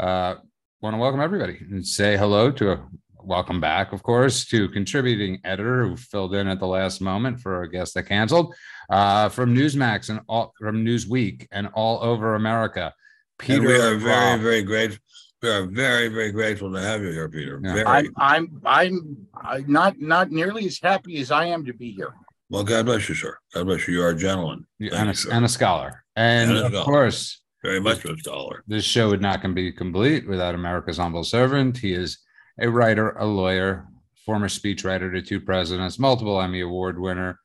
[0.00, 0.34] Uh,
[0.80, 2.88] want to welcome everybody and say hello to a
[3.24, 7.62] welcome back, of course, to contributing editor who filled in at the last moment for
[7.62, 8.54] a guest that canceled
[8.90, 12.92] uh, from Newsmax and all from Newsweek and all over America.
[13.38, 15.00] Peter, and we are very, very grateful.
[15.42, 17.60] We are very, very grateful to have you here, Peter.
[17.62, 17.82] Yeah.
[17.86, 22.14] I'm, I'm, I'm, I'm not not nearly as happy as I am to be here.
[22.48, 23.36] Well, God bless you, sir.
[23.54, 23.94] God bless you.
[23.94, 24.66] You are a gentleman.
[24.78, 26.04] And a, and, a, scholar.
[26.16, 28.62] And, and a of course, very much a scholar.
[28.66, 31.78] This show would not can be complete without America's humble servant.
[31.78, 32.18] He is
[32.58, 33.86] a writer, a lawyer,
[34.24, 37.38] former speechwriter to two presidents, multiple Emmy Award winner,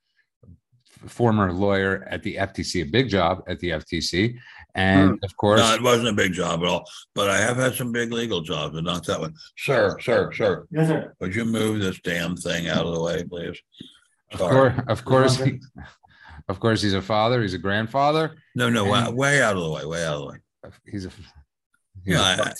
[1.05, 4.38] former lawyer at the FTC, a big job at the FTC.
[4.75, 5.16] And hmm.
[5.23, 7.91] of course, no, it wasn't a big job at all, but I have had some
[7.91, 9.33] big legal jobs, but not that one.
[9.58, 10.67] Sir, sir, sir.
[10.72, 11.13] Yes, sir.
[11.19, 13.58] Would you move this damn thing out of the way, please?
[14.33, 15.59] Of course, of course, he,
[16.50, 17.41] of course, he's a father.
[17.41, 18.38] He's a grandfather.
[18.55, 19.85] No, no, way, way out of the way.
[19.85, 20.38] Way out of the way.
[20.85, 21.09] He's a.
[22.05, 22.53] He's yeah, I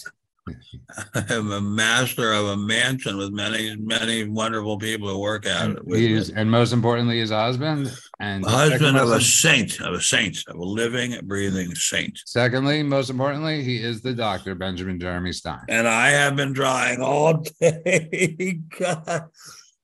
[1.30, 5.80] am a master of a mansion with many, many wonderful people who work at it.
[5.88, 10.44] He is, and most importantly, his husband and husband of a saint, of a saint,
[10.48, 12.20] of a living, breathing saint.
[12.26, 15.66] Secondly, most importantly, he is the doctor, Benjamin Jeremy Stein.
[15.70, 19.30] And I have been trying all day God,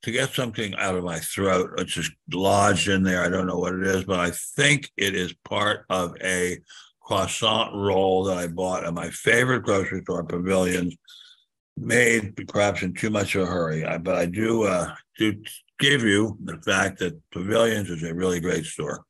[0.04, 1.72] to get something out of my throat.
[1.78, 3.24] which is lodged in there.
[3.24, 6.58] I don't know what it is, but I think it is part of a
[7.04, 10.96] croissant roll that I bought at my favorite grocery store, Pavilions,
[11.78, 13.86] made perhaps in too much of a hurry.
[13.86, 15.36] I, but I do uh, do
[15.80, 19.04] give you the fact that Pavilions is a really great store.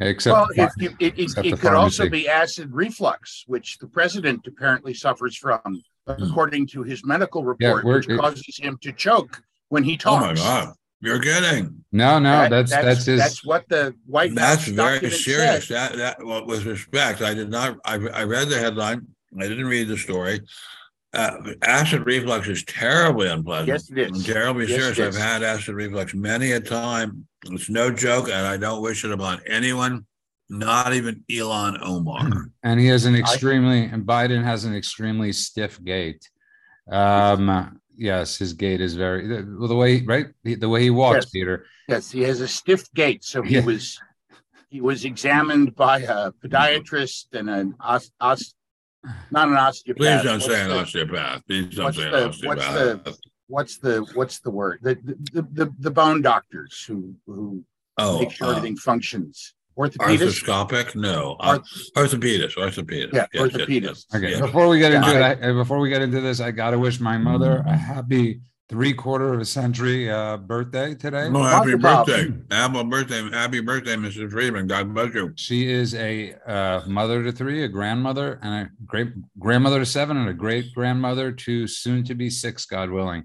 [0.00, 4.94] Except well, it, it, it, it could also be acid reflux, which the president apparently
[4.94, 5.58] suffers from,
[6.08, 6.30] mm.
[6.30, 10.24] according to his medical report, yeah, which causes him to choke when he talks.
[10.24, 10.74] Oh my God.
[11.00, 11.84] You're kidding.
[11.92, 13.20] No, no, that, that's, that's that's his.
[13.20, 14.66] That's what the White House.
[14.66, 15.68] That's very serious.
[15.68, 15.92] Said.
[15.92, 17.78] That that well, with respect, I did not.
[17.84, 19.06] I I read the headline.
[19.38, 20.40] I didn't read the story.
[21.14, 23.68] Uh, acid reflux is terribly unpleasant.
[23.68, 24.26] Yes, it is.
[24.26, 25.16] terribly yes, serious.
[25.16, 27.26] I've had acid reflux many a time.
[27.46, 30.04] It's no joke, and I don't wish it upon anyone,
[30.50, 32.50] not even Ilhan Omar.
[32.62, 36.28] And he has an extremely, and Biden has an extremely stiff gait.
[36.90, 41.30] Um, yes, his gait is very the, the way right the way he walks, yes.
[41.30, 41.66] Peter.
[41.88, 43.24] Yes, he has a stiff gait.
[43.24, 43.64] So he yeah.
[43.64, 44.00] was
[44.70, 48.54] he was examined by a podiatrist and an os, os
[49.30, 49.96] not an osteopath.
[49.98, 51.46] Please don't what's say the, an osteopath.
[51.46, 52.46] Please don't say the, an osteopath.
[52.46, 54.80] What's the what's the what's the word?
[54.82, 54.94] The
[55.32, 57.64] the, the, the bone doctors who who
[57.98, 59.54] oh, make sure uh, everything functions.
[59.78, 60.42] Orthopedist?
[60.44, 60.94] Arthroscopic?
[60.96, 61.36] No.
[61.38, 61.58] Uh,
[61.96, 62.56] orthopedist.
[62.56, 63.12] Orthopedist.
[63.12, 63.82] Yeah, yes, orthopedist.
[63.82, 64.22] Yes, yes.
[64.22, 64.40] Okay.
[64.40, 67.16] Before we get into it, I, before we get into this, I gotta wish my
[67.16, 71.30] mother a happy three quarter of a century uh, birthday today.
[71.32, 72.28] Oh, happy birthday.
[72.50, 73.30] Happy birthday.
[73.30, 74.30] Happy birthday, Mrs.
[74.30, 74.66] Friedman.
[74.66, 75.32] God bless you.
[75.36, 80.16] She is a uh, mother to three, a grandmother, and a great grandmother to seven,
[80.16, 83.24] and a great grandmother to soon to be six, God willing.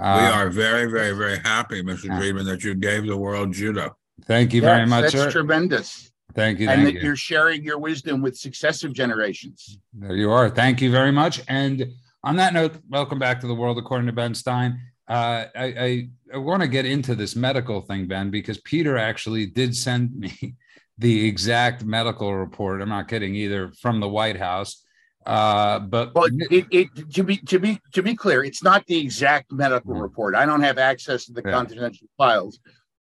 [0.00, 2.16] Uh, we are very, very, very happy, Mrs.
[2.16, 3.90] Friedman, that you gave the world Judah.
[4.26, 5.12] Thank you yes, very much.
[5.12, 5.30] That's sir.
[5.30, 6.10] tremendous.
[6.34, 9.78] Thank you, and that you're sharing your wisdom with successive generations.
[9.92, 10.50] There you are.
[10.50, 11.40] Thank you very much.
[11.48, 11.92] And
[12.22, 14.80] on that note, welcome back to the world according to Ben Stein.
[15.08, 19.46] Uh, I, I, I want to get into this medical thing, Ben, because Peter actually
[19.46, 20.54] did send me
[20.98, 22.82] the exact medical report.
[22.82, 24.84] I'm not kidding either from the White House.
[25.24, 28.98] Uh, but well, it, it, to be to be to be clear, it's not the
[28.98, 30.00] exact medical mm.
[30.00, 30.34] report.
[30.34, 31.50] I don't have access to the yeah.
[31.50, 32.58] confidential files,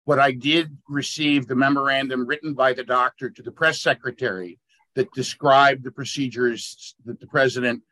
[0.07, 4.59] but I did receive the memorandum written by the doctor to the press secretary
[4.95, 7.83] that described the procedures that the president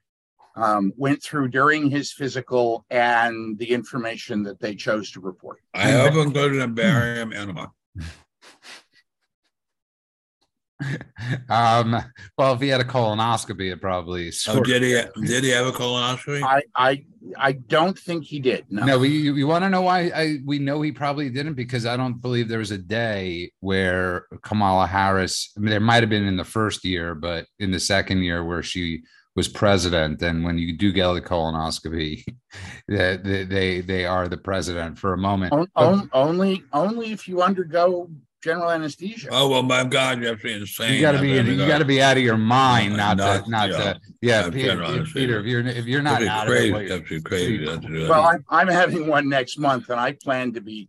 [0.56, 5.58] um, went through during his physical and the information that they chose to report.
[5.75, 7.72] I have included a barium enema.
[11.49, 12.03] um,
[12.37, 14.32] well, if he had a colonoscopy, it probably.
[14.49, 15.26] Oh, did he?
[15.26, 16.43] Did he have a colonoscopy?
[16.43, 17.05] I, I,
[17.38, 18.67] I don't think he did.
[18.71, 18.85] No.
[18.85, 18.99] No.
[18.99, 20.11] We, you want to know why?
[20.15, 24.26] I we know he probably didn't because I don't believe there was a day where
[24.43, 25.53] Kamala Harris.
[25.56, 28.44] I mean, there might have been in the first year, but in the second year
[28.44, 29.03] where she
[29.37, 32.25] was president, and when you do get a colonoscopy,
[32.88, 35.53] they, they they are the president for a moment.
[35.53, 38.11] On, on, only only if you undergo
[38.44, 39.29] general anesthesia.
[39.32, 40.94] Oh well, my God, you have to be insane.
[40.94, 43.44] You got to be in, you got to be out of your mind, not, not
[43.44, 44.50] to not yeah, to yeah.
[44.50, 47.67] Peter, Peter, if you're if you're not out crazy, of it, that's crazy.
[47.67, 50.88] Well, I'm, I'm having one next month, and I plan to be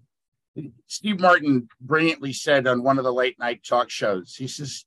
[0.87, 4.85] Steve Martin brilliantly said on one of the late night talk shows, he says,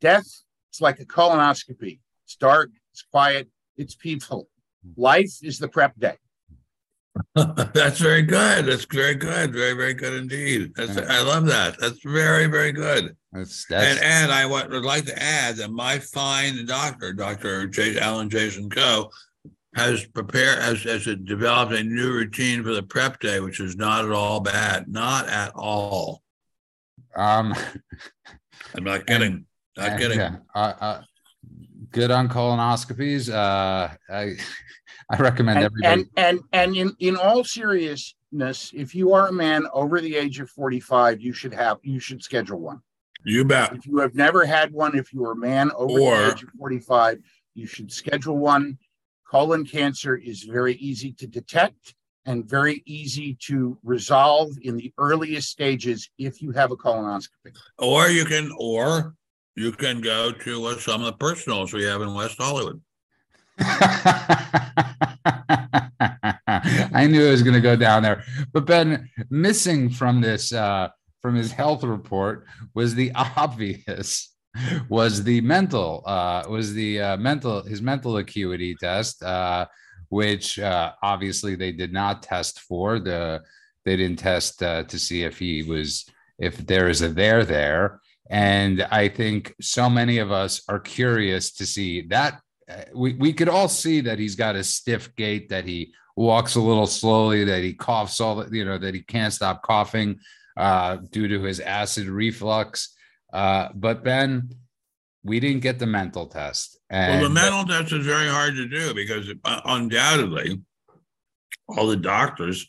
[0.00, 0.26] Death,
[0.70, 2.00] it's like a colonoscopy.
[2.24, 4.48] It's dark, it's quiet, it's peaceful.
[4.96, 6.16] Life is the prep day.
[7.34, 8.66] That's very good.
[8.66, 9.52] That's very good.
[9.52, 10.72] Very, very good indeed.
[10.74, 11.78] That's, I love that.
[11.78, 13.16] That's very, very good.
[13.32, 17.66] That's And that's and I would like to add that my fine doctor, Dr.
[17.66, 17.98] J.
[17.98, 19.10] Alan Jason Coe,
[19.74, 23.76] has prepared as has has developed a new routine for the prep day, which is
[23.76, 24.88] not at all bad.
[24.88, 26.22] Not at all.
[27.16, 27.54] um
[28.74, 29.44] I'm not kidding.
[29.76, 30.18] Not and, kidding.
[30.18, 31.02] yeah, uh, uh,
[31.92, 33.32] good on colonoscopies.
[33.32, 34.36] Uh I
[35.10, 39.32] I recommend And, everybody and and and in, in all seriousness, if you are a
[39.32, 42.80] man over the age of 45, you should have you should schedule one.
[43.24, 43.74] You bet.
[43.74, 46.42] If you have never had one, if you are a man over Or- the age
[46.42, 47.20] of 45,
[47.54, 48.78] you should schedule one.
[49.30, 51.94] Colon cancer is very easy to detect
[52.24, 57.54] and very easy to resolve in the earliest stages if you have a colonoscopy.
[57.78, 59.14] Or you can, or
[59.56, 62.80] you can go to uh, some of the personals we have in West Hollywood.
[66.98, 68.24] I knew it was going to go down there.
[68.52, 70.88] But Ben, missing from this, uh,
[71.22, 74.34] from his health report, was the obvious,
[74.88, 79.66] was the mental, uh, was the uh, mental, his mental acuity test, uh,
[80.08, 82.98] which uh, obviously they did not test for.
[82.98, 83.42] The
[83.84, 86.04] they didn't test uh, to see if he was,
[86.38, 88.00] if there is a there there.
[88.28, 92.40] And I think so many of us are curious to see that
[92.94, 96.60] we, we could all see that he's got a stiff gait, that he walks a
[96.60, 100.18] little slowly, that he coughs all the, you know, that he can't stop coughing
[100.56, 102.94] uh, due to his acid reflux.
[103.32, 104.50] Uh, but Ben,
[105.22, 106.78] we didn't get the mental test.
[106.90, 110.62] Well, the mental test is very hard to do because uh, undoubtedly,
[111.68, 112.66] all the doctors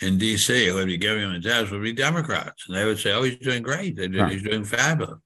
[0.00, 2.98] in DC who would be giving him a test would be Democrats, and they would
[2.98, 3.96] say, "Oh, he's doing great.
[3.96, 4.32] They did, Right.
[4.32, 5.18] He's doing fabulous."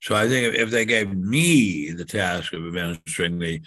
[0.00, 3.60] So I think if, they gave me the task of administering the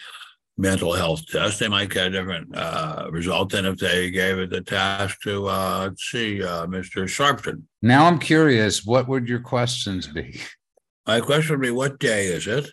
[0.58, 4.50] mental health test, they might get a different uh, result than if they gave it
[4.50, 7.04] the task to uh, let's see, uh, Mr.
[7.04, 7.64] Sharpton.
[7.82, 10.40] now I'm curious, what would your questions be?
[11.08, 12.70] My question would be, what day is it?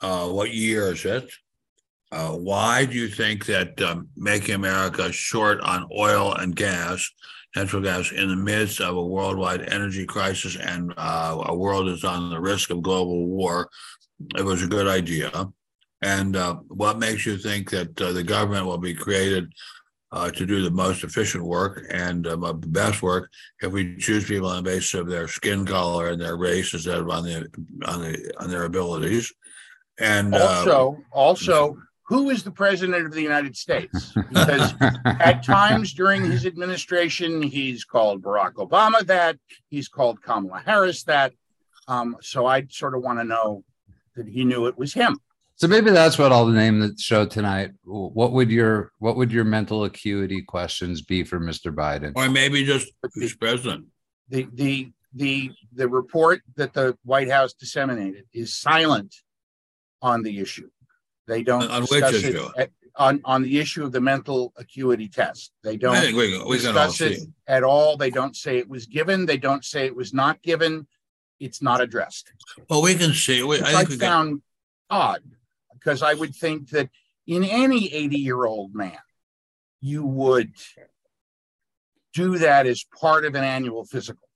[0.00, 1.30] Uh, what year is it?
[2.10, 7.10] Uh, why do you think that um, making America short on oil and gas,
[7.56, 12.04] natural gas, in the midst of a worldwide energy crisis and uh, a world that's
[12.04, 13.68] on the risk of global war,
[14.36, 15.48] it was a good idea?
[16.02, 19.52] And uh, what makes you think that uh, the government will be created
[20.12, 23.30] uh, to do the most efficient work and uh, the best work
[23.60, 26.98] if we choose people on the basis of their skin color and their race instead
[26.98, 27.46] of on the
[27.86, 29.32] on the on their abilities?
[30.00, 31.76] And uh, Also, also,
[32.08, 34.14] who is the president of the United States?
[34.28, 34.74] Because
[35.04, 39.36] at times during his administration, he's called Barack Obama that,
[39.68, 41.32] he's called Kamala Harris that.
[41.86, 43.64] Um, so I sort of want to know
[44.16, 45.18] that he knew it was him.
[45.56, 47.72] So maybe that's what I'll name the show tonight.
[47.84, 51.74] What would your what would your mental acuity questions be for Mr.
[51.74, 52.12] Biden?
[52.14, 53.86] or maybe just who's president.
[54.28, 59.14] The the the the report that the White House disseminated is silent
[60.00, 60.70] on the issue.
[61.28, 62.48] They don't On- on which discuss it issue?
[62.56, 65.52] at- on on the issue of the mental acuity test.
[65.62, 67.04] They don't I think we, we can all discuss see.
[67.22, 67.96] it at all.
[67.96, 69.24] They don't say it was given.
[69.26, 70.88] They don't say it was not given.
[71.38, 72.32] It's not addressed.
[72.68, 73.42] Well, we can see.
[73.42, 74.00] We, Which I I, think we can.
[74.08, 74.42] found
[74.90, 75.22] odd
[75.74, 76.88] because I would think that
[77.28, 78.98] in any 80 year old man,
[79.80, 80.50] you would
[82.14, 84.26] do that as part of an annual physical.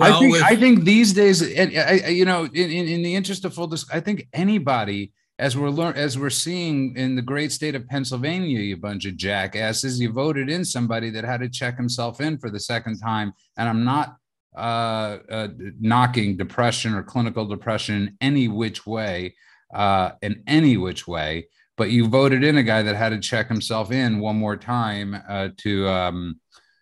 [0.00, 3.02] I think with- I think these days, and I, I- you know, in, in, in
[3.02, 7.14] the interest of full disclosure, I think anybody, as we're learn, as we're seeing in
[7.14, 11.40] the great state of Pennsylvania, you bunch of jackasses, you voted in somebody that had
[11.40, 14.16] to check himself in for the second time, and I'm not
[14.56, 15.48] uh, uh,
[15.80, 19.36] knocking depression or clinical depression in any which way,
[19.72, 23.46] uh, in any which way, but you voted in a guy that had to check
[23.48, 26.40] himself in one more time uh, to um,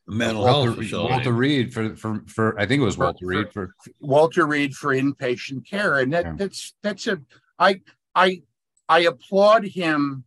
[0.08, 1.12] mental Walter, health facility.
[1.12, 4.74] Walter Reed for for for I think it was Walter for- Reed for Walter Reed
[4.74, 5.98] for inpatient care.
[5.98, 6.34] And that, Yeah.
[6.38, 7.20] that's that's a
[7.58, 7.80] I
[8.16, 8.42] I
[8.88, 10.24] I applaud him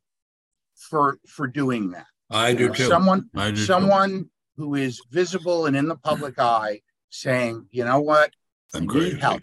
[0.76, 2.06] for for doing that.
[2.30, 2.84] I You do know, too.
[2.86, 3.64] Someone I do too.
[3.64, 8.32] someone who is visible and in the public eye saying, you know what,
[8.74, 9.42] I I'm need help.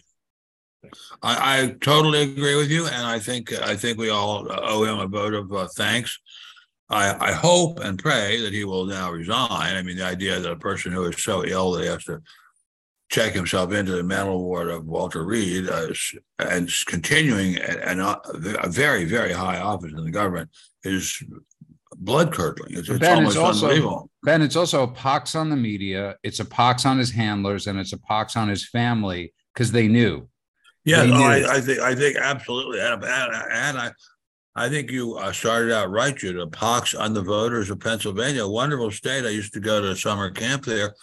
[1.23, 5.01] I, I totally agree with you, and I think I think we all owe him
[5.01, 6.19] a vote of uh, thanks.
[6.89, 9.75] I, I hope and pray that he will now resign.
[9.75, 12.23] I mean, the idea that a person who is so ill that he has to
[13.09, 15.89] check himself into the mental ward of Walter Reed uh,
[16.39, 18.17] and continuing an, uh,
[18.63, 20.51] a very very high office in the government
[20.83, 21.23] is
[21.99, 22.73] blood curdling.
[22.77, 24.11] It's, it's Ben, almost it's also unbelievable.
[24.23, 24.43] Ben.
[24.43, 26.17] It's also a pox on the media.
[26.23, 29.89] It's a pox on his handlers, and it's a pox on his family because they
[29.89, 30.29] knew.
[30.85, 31.25] Yeah, They no, knew.
[31.25, 33.91] I, I think I think absolutely, and, and, I,
[34.55, 36.47] I think you uh, started out right, Judah.
[36.47, 39.25] Pox on the voters of Pennsylvania, a wonderful state.
[39.25, 40.95] I used to go to summer camp there,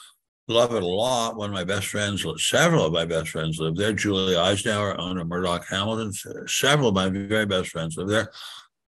[0.47, 1.35] love it a lot.
[1.35, 3.93] One of my best friends, several of my best friends live there.
[3.93, 6.11] Julie Eisenhower, owner Murdoch Hamilton,
[6.47, 8.31] several of my very best friends live there.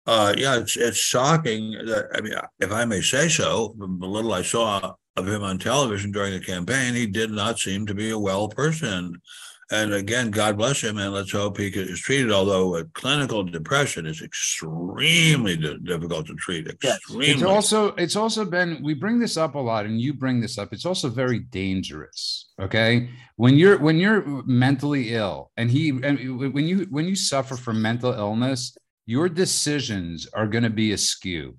[0.06, 4.32] Uh, yeah, it's it's shocking that I mean, if I may say so, the little
[4.32, 8.10] I saw of him on television during the campaign, he did not seem to be
[8.10, 9.20] a well person.
[9.70, 12.30] And again, God bless him, and let's hope he is treated.
[12.30, 16.68] Although uh, clinical depression is extremely di- difficult to treat.
[16.82, 16.98] Yes.
[17.10, 20.58] It's also it's also been we bring this up a lot, and you bring this
[20.58, 20.72] up.
[20.72, 22.50] It's also very dangerous.
[22.60, 27.56] Okay, when you're when you're mentally ill, and he and when you when you suffer
[27.56, 28.76] from mental illness,
[29.06, 31.56] your decisions are going to be askew.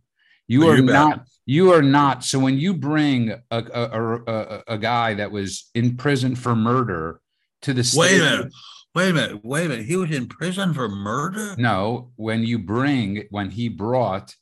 [0.47, 1.27] You are you not.
[1.45, 2.23] You are not.
[2.23, 6.55] So when you bring a a, a, a, a guy that was in prison for
[6.55, 7.21] murder
[7.63, 8.53] to the Wait a minute.
[8.95, 9.39] Wait a minute.
[9.43, 9.85] Wait a minute.
[9.85, 11.55] He was in prison for murder.
[11.57, 14.35] No, when you bring, when he brought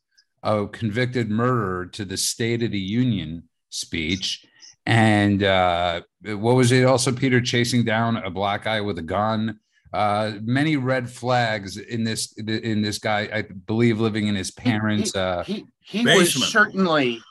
[0.44, 4.46] a convicted murderer to the State of the Union speech,
[4.86, 9.60] and uh, what was it also, Peter, chasing down a black guy with a gun?
[9.94, 15.16] Uh, many red flags in this in this guy, I believe, living in his parents'
[15.16, 17.22] uh, he he was certainly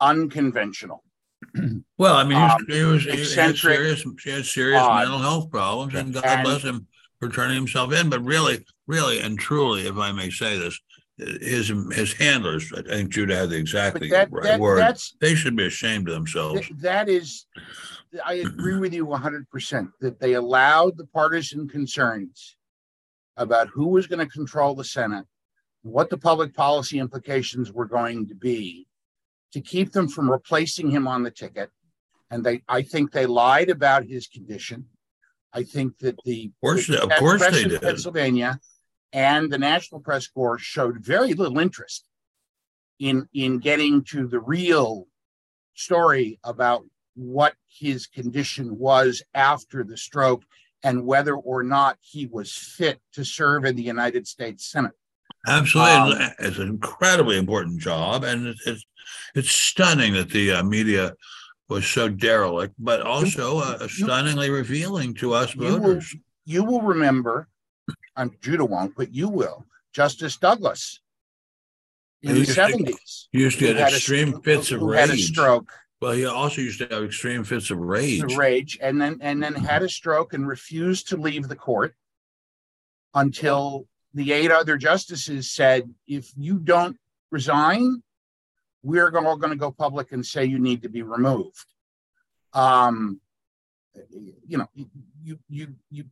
[0.00, 1.04] unconventional.
[1.98, 5.00] Well, I mean, Um, he was, he, was, he had serious, he had serious odd.
[5.00, 6.86] mental health problems, and God And- bless him
[7.20, 8.10] for turning himself in.
[8.10, 10.78] But really, really, and truly, if I may say this,
[11.18, 14.96] his his handlers, I think Judah had the exactly that, right that word.
[15.20, 16.60] They should be ashamed of themselves.
[16.60, 17.46] th- that is
[18.24, 22.56] I agree with you 100% that they allowed the partisan concerns
[23.38, 25.26] about who was going to control the Senate,
[25.82, 28.86] what the public policy implications were going to be
[29.56, 31.70] to keep them from replacing him on the ticket.
[32.30, 34.84] And they I think they lied about his condition.
[35.50, 37.80] I think that the Of course, the of course press they in did.
[37.80, 38.60] Pennsylvania
[39.14, 42.04] and the National Press Corps showed very little interest
[42.98, 45.06] in in getting to the real
[45.72, 46.84] story about
[47.14, 50.42] what his condition was after the stroke
[50.82, 54.92] and whether or not he was fit to serve in the United States Senate.
[55.48, 58.84] Absolutely, Um, it's an incredibly important job, and it's it's,
[59.34, 61.14] it's stunning that the uh, media
[61.68, 66.14] was so derelict, but also uh, stunningly revealing to us You will, voters.
[66.44, 67.48] you will remember,
[68.16, 71.00] um, Judah won't, but you will, Justice Douglas
[72.22, 73.26] in the 70s.
[73.32, 75.26] He used to get had a- extreme fits of who had a rage.
[75.28, 78.34] stroke, Well, he also used to have extreme fits of rage.
[78.36, 81.94] rage, and then and then had a stroke and refused to leave the court
[83.14, 86.96] until the eight other justices said, if you don't
[87.30, 88.02] resign,
[88.82, 91.66] we're all going to go public and say you need to be removed.
[92.54, 93.20] Um,
[94.46, 96.04] you know, you you you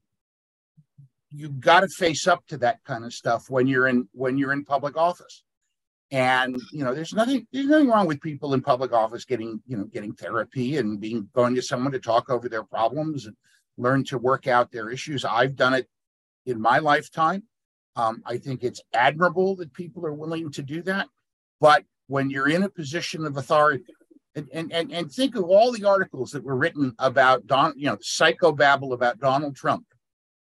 [1.30, 4.52] you got to face up to that kind of stuff when you're in when you're
[4.52, 5.42] in public office.
[6.10, 9.78] And you know, there's nothing there's nothing wrong with people in public office getting you
[9.78, 13.34] know getting therapy and being going to someone to talk over their problems and
[13.78, 15.24] learn to work out their issues.
[15.24, 15.88] I've done it
[16.44, 17.44] in my lifetime.
[17.96, 21.08] Um, I think it's admirable that people are willing to do that.
[21.60, 23.84] But when you're in a position of authority,
[24.34, 27.86] and, and, and, and think of all the articles that were written about Don, you
[27.86, 29.86] know, psychobabble about Donald Trump,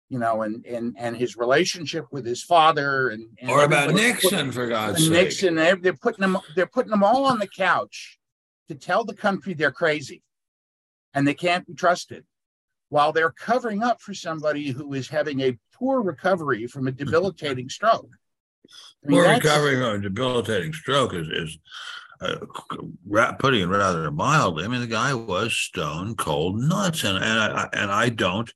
[0.08, 4.52] you know, and and and his relationship with his father, and, and Or about Nixon,
[4.52, 5.12] for God's sake.
[5.12, 5.56] Nixon.
[5.56, 6.38] They're, they're putting them.
[6.56, 8.18] They're putting them all on the couch
[8.68, 10.22] to tell the country they're crazy,
[11.14, 12.26] and they can't be trusted,
[12.92, 17.70] while they're covering up for somebody who is having a poor recovery from a debilitating
[17.70, 18.10] stroke.
[19.04, 21.58] I mean, Poor recovery from a debilitating stroke is, is
[22.20, 22.36] uh,
[23.40, 24.66] putting it rather mildly.
[24.66, 28.54] I mean, the guy was stone cold nuts, and and I and I don't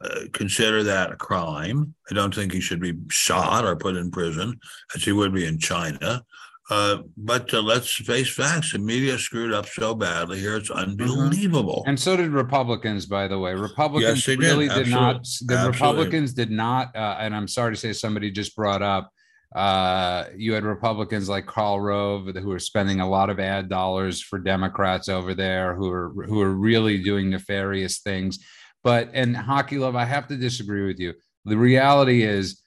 [0.00, 1.92] uh, consider that a crime.
[2.08, 4.60] I don't think he should be shot or put in prison,
[4.94, 6.24] as he would be in China.
[6.68, 11.84] Uh, but uh, let's face facts: the media screwed up so badly here; it's unbelievable.
[11.86, 13.54] And so did Republicans, by the way.
[13.54, 14.40] Republicans did.
[14.40, 15.22] really did not.
[15.42, 15.66] The Absolutely.
[15.68, 16.94] Republicans did not.
[16.96, 19.12] Uh, and I'm sorry to say, somebody just brought up.
[19.54, 24.20] Uh, you had Republicans like Karl Rove who are spending a lot of ad dollars
[24.20, 28.40] for Democrats over there, who are who are really doing nefarious things.
[28.82, 31.14] But and hockey love, I have to disagree with you.
[31.44, 32.60] The reality is,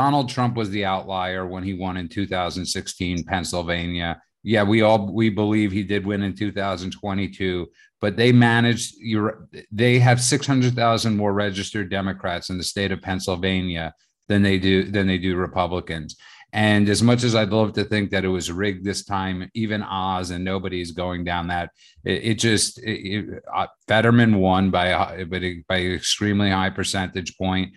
[0.00, 4.20] Donald Trump was the outlier when he won in 2016 Pennsylvania.
[4.42, 7.66] Yeah, we all we believe he did win in 2022
[8.00, 13.94] but they managed your they have 600,000 more registered Democrats in the state of Pennsylvania
[14.28, 16.16] than they do than they do Republicans.
[16.52, 19.82] And as much as I'd love to think that it was rigged this time, even
[19.82, 21.70] Oz and nobody's going down that,
[22.04, 27.36] it, it just it, it, uh, Fetterman won by a, by an extremely high percentage
[27.36, 27.74] point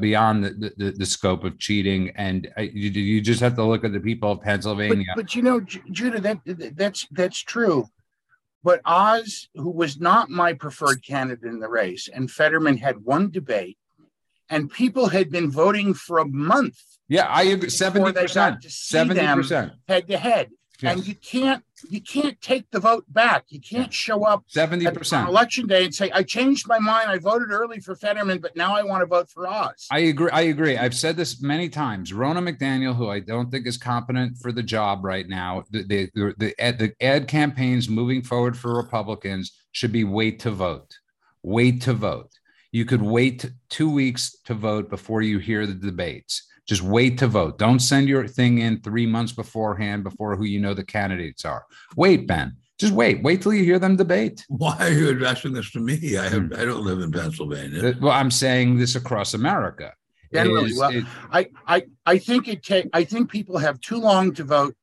[0.00, 2.10] beyond the, the, the, scope of cheating.
[2.16, 5.06] And you, you just have to look at the people of Pennsylvania.
[5.14, 6.40] But, but you know, Judah, that
[6.76, 7.88] that's that's true.
[8.62, 13.30] But Oz, who was not my preferred candidate in the race, and Fetterman had one
[13.30, 13.76] debate,
[14.48, 17.68] and people had been voting for a month yeah, I agree.
[17.68, 18.64] Seventy percent.
[18.64, 20.50] Seventy percent head to head,
[20.82, 23.44] and you can't you can't take the vote back.
[23.48, 27.10] You can't show up seventy percent election day and say I changed my mind.
[27.10, 29.86] I voted early for Fetterman, but now I want to vote for Oz.
[29.90, 30.30] I agree.
[30.30, 30.76] I agree.
[30.76, 32.12] I've said this many times.
[32.12, 36.10] Ronna McDaniel, who I don't think is competent for the job right now, the the
[36.14, 40.98] the, the, ad, the ad campaigns moving forward for Republicans should be wait to vote.
[41.42, 42.30] Wait to vote.
[42.72, 47.26] You could wait two weeks to vote before you hear the debates just wait to
[47.26, 47.58] vote.
[47.58, 51.64] Don't send your thing in three months beforehand before who you know the candidates are.
[51.96, 52.56] Wait, Ben.
[52.78, 53.22] Just wait.
[53.22, 54.44] Wait till you hear them debate.
[54.48, 56.16] Why are you addressing this to me?
[56.16, 56.54] I have, hmm.
[56.54, 57.88] I don't live in Pennsylvania.
[57.88, 59.92] Uh, well, I'm saying this across America.
[60.32, 62.88] Generally, is, well, it, I, I, I think it take.
[62.92, 64.74] I think people have too long to vote,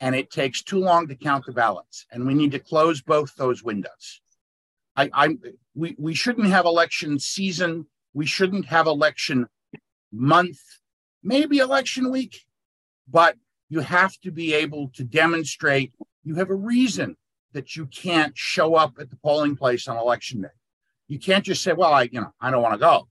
[0.00, 2.06] and it takes too long to count the ballots.
[2.10, 4.20] And we need to close both those windows.
[4.96, 5.36] I, I,
[5.74, 7.86] we, we shouldn't have election season.
[8.12, 9.46] We shouldn't have election
[10.12, 10.58] month
[11.22, 12.46] maybe election week,
[13.08, 13.36] but
[13.68, 15.92] you have to be able to demonstrate
[16.24, 17.16] you have a reason
[17.52, 20.48] that you can't show up at the polling place on election day.
[21.08, 23.08] You can't just say, "Well, I, you know, I don't want to go."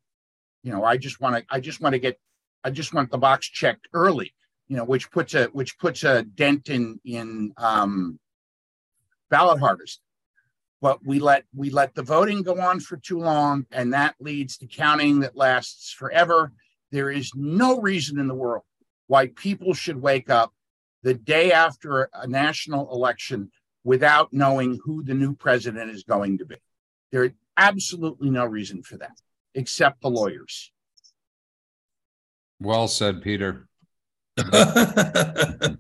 [0.64, 2.20] You know, I just want to, I just want to get,
[2.64, 4.34] I just want the box checked early.
[4.68, 8.20] You know, which puts a which puts a dent in in um,
[9.30, 10.02] ballot harvest.
[10.82, 14.58] But we let we let the voting go on for too long, and that leads
[14.58, 16.54] to counting that lasts forever
[16.92, 18.64] there is no reason in the world
[19.08, 20.54] why people should wake up
[21.04, 23.52] the day after a national election
[23.84, 26.58] without knowing who the new president is going to be.
[27.12, 29.18] There is absolutely no reason for that,
[29.56, 30.72] except the lawyers.
[32.60, 33.68] Well said, Peter.
[34.54, 35.78] and,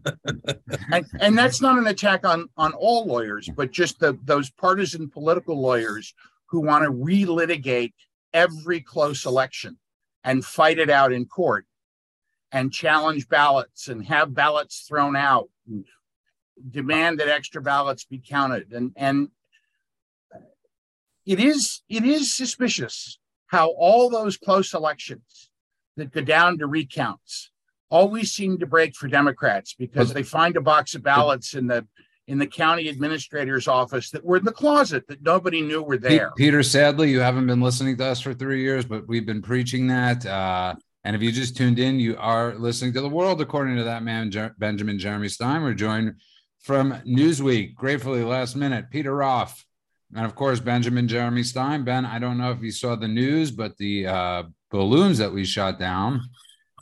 [1.19, 5.61] and, that's not an attack on on all lawyers, but just the those partisan political
[5.61, 6.13] lawyers
[6.47, 7.93] who want to relitigate
[8.33, 9.77] every close election
[10.23, 11.65] and fight it out in court
[12.51, 15.85] and challenge ballots and have ballots thrown out and
[16.69, 18.71] demand that extra ballots be counted.
[18.71, 19.29] And and
[21.25, 25.49] it is it is suspicious how all those close elections
[25.95, 27.51] that go down to recounts
[27.89, 31.85] always seem to break for democrats because they find a box of ballots in the
[32.29, 36.31] in the county administrator's office that were in the closet that nobody knew were there.
[36.37, 39.87] Peter, sadly, you haven't been listening to us for three years, but we've been preaching
[39.87, 40.23] that.
[40.25, 43.83] Uh, and if you just tuned in, you are listening to the world according to
[43.83, 45.63] that man, Jer- Benjamin Jeremy Stein.
[45.63, 46.15] We're joined
[46.59, 49.65] from Newsweek, gratefully last minute, Peter Roff.
[50.15, 51.83] And of course, Benjamin Jeremy Stein.
[51.83, 55.45] Ben, I don't know if you saw the news, but the uh, balloons that we
[55.45, 56.21] shot down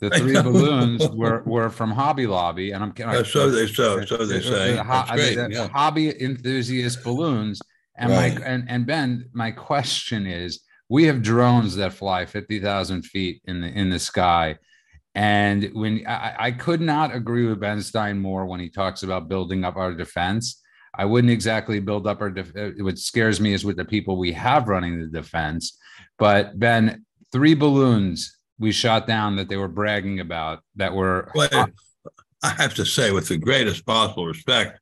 [0.00, 4.24] the three balloons were, were from Hobby Lobby, and I'm uh, so they so so
[4.24, 4.76] they say.
[4.76, 5.68] The, the, the, yeah.
[5.68, 7.60] hobby enthusiast balloons,
[7.96, 8.38] and right.
[8.38, 13.42] my and and Ben, my question is: We have drones that fly fifty thousand feet
[13.46, 14.56] in the in the sky,
[15.14, 19.28] and when I, I could not agree with Ben Stein more when he talks about
[19.28, 20.62] building up our defense.
[20.94, 22.30] I wouldn't exactly build up our.
[22.30, 25.78] Def- uh, what scares me is with the people we have running the defense.
[26.18, 31.30] But Ben, three balloons we shot down that they were bragging about that were.
[31.34, 31.68] Well,
[32.42, 34.80] I have to say, with the greatest possible respect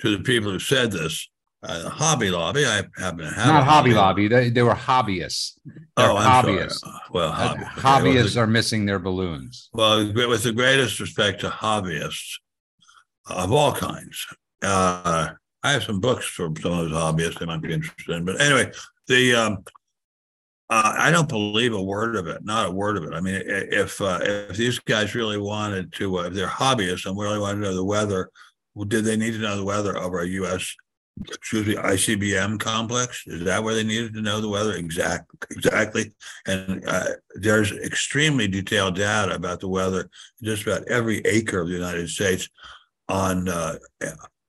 [0.00, 1.28] to the people who said this,
[1.62, 4.28] uh, Hobby Lobby, I happen to have not Hobby Lobby.
[4.28, 5.58] They, they were hobbyists.
[5.96, 6.80] They're oh, I'm hobbyists.
[6.80, 7.00] Sorry.
[7.12, 9.70] Well, hobby, uh, hobbyists are missing their balloons.
[9.72, 12.38] Well, with the greatest respect to hobbyists
[13.28, 14.26] of all kinds,
[14.62, 15.30] uh,
[15.62, 18.24] I have some books from some of those hobbyists they might be interested in.
[18.24, 18.70] But anyway,
[19.08, 19.64] the um,
[20.68, 23.14] uh, I don't believe a word of it, not a word of it.
[23.14, 27.16] I mean, if uh, if these guys really wanted to, uh, if they're hobbyists and
[27.16, 28.30] really wanted to know the weather,
[28.74, 30.74] well, did they need to know the weather of our U.S.
[31.28, 33.22] excuse me ICBM complex?
[33.28, 35.38] Is that where they needed to know the weather exactly?
[35.52, 36.12] Exactly.
[36.46, 40.10] And uh, there's extremely detailed data about the weather
[40.42, 42.48] just about every acre of the United States
[43.08, 43.76] on uh,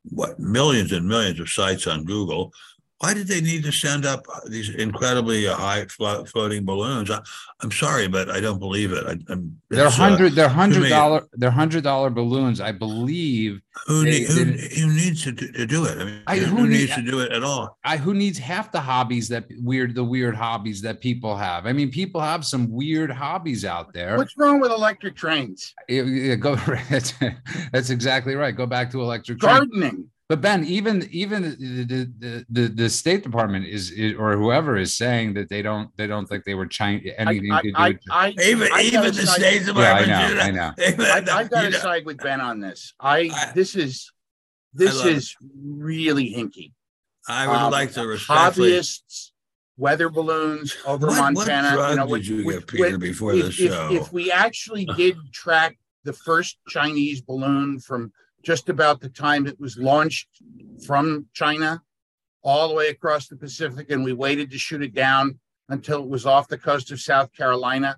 [0.10, 2.52] what millions and millions of sites on Google
[3.00, 7.12] why did they need to send up these incredibly uh, high floating balloons?
[7.12, 7.20] I,
[7.62, 9.06] am sorry, but I don't believe it.
[9.06, 10.32] I, am they're uh, hundred.
[10.32, 11.28] Uh, they're hundred dollar.
[11.34, 12.60] They're hundred dollar balloons.
[12.60, 13.62] I believe.
[13.86, 16.00] Who, they, need, who, who, needs to do, to do it?
[16.00, 17.78] I mean, I, who, who, needs need, to do it at all?
[17.84, 21.68] I who needs half the hobbies that weird the weird hobbies that people have.
[21.68, 24.18] I mean, people have some weird hobbies out there.
[24.18, 25.76] What's wrong with electric trains?
[25.88, 26.56] Yeah, yeah, go.
[26.90, 27.14] That's,
[27.72, 28.56] that's exactly right.
[28.56, 29.90] Go back to electric gardening.
[29.90, 30.10] Train.
[30.30, 34.94] But Ben, even even the the, the, the State Department is, is, or whoever is
[34.94, 37.74] saying that they don't they don't think they were Chinese anything I, to do.
[37.78, 40.08] I, with I, even even the State Department.
[40.08, 40.74] Yeah, I know.
[40.78, 41.04] I know.
[41.32, 42.94] I, have got to side with Ben on this.
[43.00, 44.12] I this is
[44.74, 45.48] this is it.
[45.66, 46.74] really hinky.
[47.30, 48.72] I would um, like to respectfully.
[48.72, 49.32] Hobbyists,
[49.78, 51.78] weather balloons over what, Montana.
[51.78, 53.90] What you know, did you get, Peter, before if, the show?
[53.92, 58.12] If, if we actually did track the first Chinese balloon from
[58.48, 60.30] just about the time it was launched
[60.86, 61.82] from China
[62.44, 66.08] all the way across the Pacific, and we waited to shoot it down until it
[66.08, 67.98] was off the coast of South Carolina.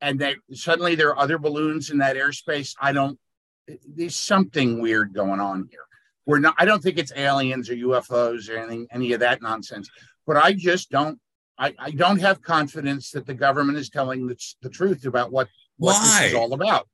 [0.00, 2.74] And that suddenly there are other balloons in that airspace.
[2.80, 3.16] I don't.
[3.86, 5.86] There's something weird going on here.
[6.26, 6.56] We're not.
[6.58, 9.88] I don't think it's aliens or UFOs or anything, any of that nonsense.
[10.26, 11.20] But I just don't.
[11.56, 15.46] I, I don't have confidence that the government is telling the, the truth about what
[15.76, 16.22] what Why?
[16.22, 16.88] this is all about.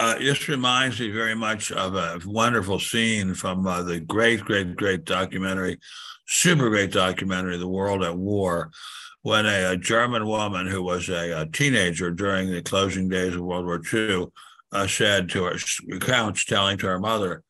[0.00, 4.74] Uh, this reminds me very much of a wonderful scene from uh, the great, great,
[4.74, 5.78] great documentary,
[6.26, 8.70] super great documentary, The World at War,
[9.20, 13.42] when a, a German woman who was a, a, teenager during the closing days of
[13.42, 14.28] World War II
[14.72, 17.42] uh, said to her, recounts telling to her mother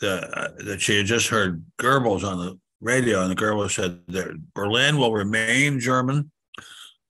[0.00, 4.00] that, uh, that she had just heard Goebbels on the radio, and the Goebbels said
[4.08, 6.30] that Berlin will remain German,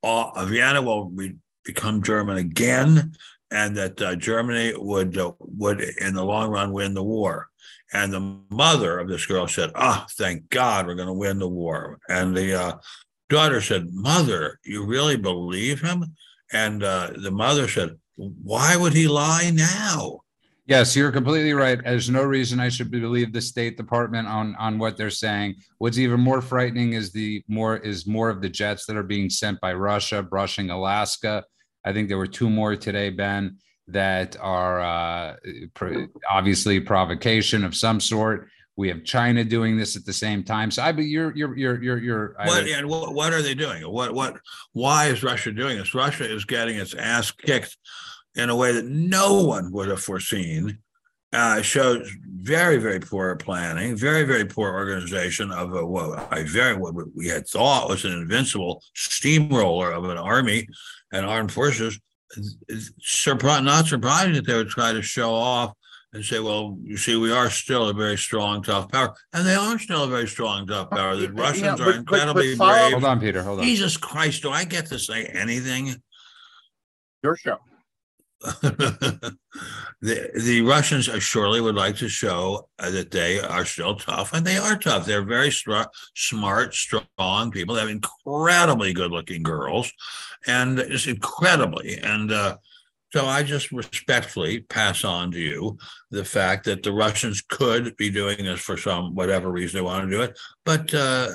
[0.03, 3.13] uh, Vienna will be, become German again,
[3.51, 7.49] and that uh, Germany would uh, would in the long run win the war.
[7.93, 11.39] And the mother of this girl said, "Ah, oh, thank God we're going to win
[11.39, 12.73] the war." And the uh,
[13.29, 16.05] daughter said, "Mother, you really believe him?"
[16.53, 20.21] And uh, the mother said, "Why would he lie now?"
[20.67, 21.83] Yes, you're completely right.
[21.83, 25.55] There's no reason I should believe the State Department on on what they're saying.
[25.79, 29.31] What's even more frightening is the more is more of the jets that are being
[29.31, 31.43] sent by Russia brushing Alaska
[31.85, 35.37] I think there were two more today, Ben, that are uh,
[36.31, 38.49] obviously provocation of some sort.
[38.77, 40.71] We have China doing this at the same time.
[40.71, 42.37] So I, but you're, you're, you're, you're, you're.
[42.45, 43.83] What and what, what are they doing?
[43.83, 44.37] What, what,
[44.73, 45.95] why is Russia doing this?
[45.95, 47.77] Russia is getting its ass kicked
[48.37, 50.79] in a way that no one would have foreseen.
[51.33, 52.11] Uh, shows
[52.41, 57.29] very, very poor planning, very, very poor organization of a, what I very what we
[57.29, 60.69] had thought was an invincible steamroller of an army
[61.13, 61.99] and armed forces,
[63.01, 65.73] surprised, not surprising that they would try to show off
[66.13, 69.15] and say, well, you see, we are still a very strong, tough power.
[69.33, 71.17] And they are still a very strong, tough power.
[71.17, 72.93] The Russians yeah, but, are incredibly but, but brave.
[72.93, 73.43] Hold on, Peter.
[73.43, 73.65] Hold on.
[73.65, 75.95] Jesus Christ, do I get to say anything?
[77.23, 77.59] Your show.
[78.63, 79.39] the
[80.01, 84.57] the Russians surely would like to show uh, that they are still tough, and they
[84.57, 85.07] are tough.
[85.07, 87.75] They're very str- smart, strong people.
[87.75, 89.91] They have incredibly good-looking girls,
[90.47, 91.99] and it's incredibly.
[91.99, 92.59] And uh,
[93.13, 95.77] so, I just respectfully pass on to you
[96.13, 100.05] the fact that the Russians could be doing this for some whatever reason they want
[100.05, 100.93] to do it, but.
[100.95, 101.29] Uh,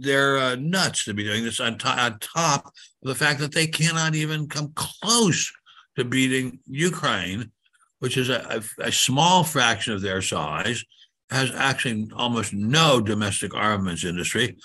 [0.00, 2.72] they're uh, nuts to be doing this on, to- on top of
[3.08, 5.52] the fact that they cannot even come close
[5.98, 7.50] to beating Ukraine,
[7.98, 10.84] which is a, a, small fraction of their size,
[11.30, 14.56] has actually almost no domestic armaments industry.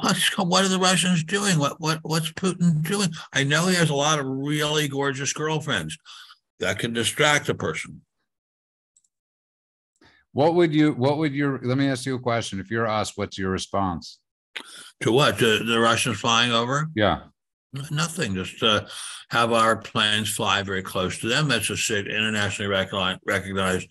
[0.00, 1.58] What's what are the Russians doing?
[1.58, 3.10] What what what's Putin doing?
[3.32, 5.96] I know he has a lot of really gorgeous girlfriends
[6.58, 8.00] that can distract a person.
[10.32, 12.58] What would you what would your let me ask you a question.
[12.58, 14.18] If you're us, what's your response?
[15.02, 15.38] To what?
[15.38, 16.88] To the Russians flying over?
[16.96, 17.20] Yeah.
[17.90, 18.34] Nothing.
[18.34, 18.86] Just uh,
[19.28, 21.48] have our planes fly very close to them.
[21.48, 22.74] That's a internationally
[23.26, 23.88] recognized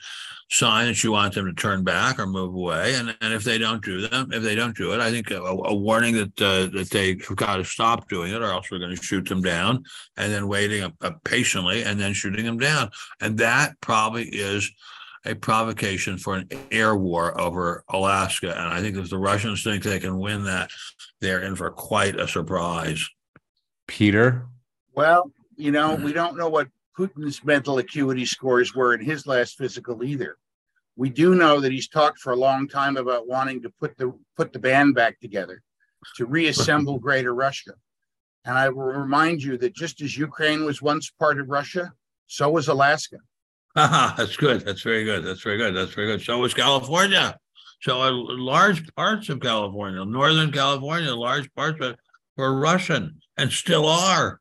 [0.49, 2.95] sign that you want them to turn back or move away.
[2.95, 5.41] And, and if they don't do them, if they don't do it, I think a,
[5.41, 8.95] a warning that uh, that they've got to stop doing it, or else we're going
[8.95, 9.83] to shoot them down.
[10.15, 12.89] And then waiting uh, patiently and then shooting them down.
[13.21, 14.71] And that probably is
[15.25, 18.49] a provocation for an air war over Alaska.
[18.49, 20.71] And I think if the Russians think they can win that,
[21.19, 23.07] they're in for quite a surprise.
[23.87, 24.45] Peter?
[24.93, 29.57] Well, you know, we don't know what Putin's mental acuity scores were in his last
[29.57, 30.37] physical either.
[30.95, 34.13] We do know that he's talked for a long time about wanting to put the
[34.35, 35.61] put the band back together
[36.15, 37.73] to reassemble Greater Russia.
[38.45, 41.91] And I will remind you that just as Ukraine was once part of Russia,
[42.27, 43.17] so was Alaska.
[43.75, 44.61] that's good.
[44.61, 45.23] That's very good.
[45.23, 45.75] That's very good.
[45.75, 46.21] That's very good.
[46.21, 47.37] So was California.
[47.81, 51.99] So large parts of California, Northern California, large parts of it
[52.35, 54.39] were Russian and still are.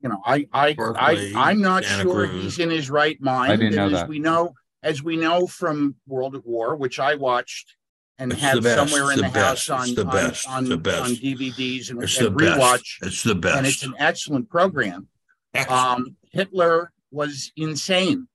[0.00, 2.42] You know, I, I, Berkeley, I, I'm not Santa sure Cruz.
[2.42, 3.52] he's in his right mind.
[3.52, 4.08] I didn't know And as that.
[4.08, 7.74] We know, as we know from World at War, which I watched
[8.18, 10.48] and It's the have best, somewhere in the the house best, on, the on, best,
[10.48, 11.10] on, it's the on.
[11.16, 12.98] DVDs and, It's the and best.
[13.02, 15.08] It's the And it's an excellent program.
[15.54, 15.80] Excellent.
[15.82, 18.28] Um, Hitler was insane,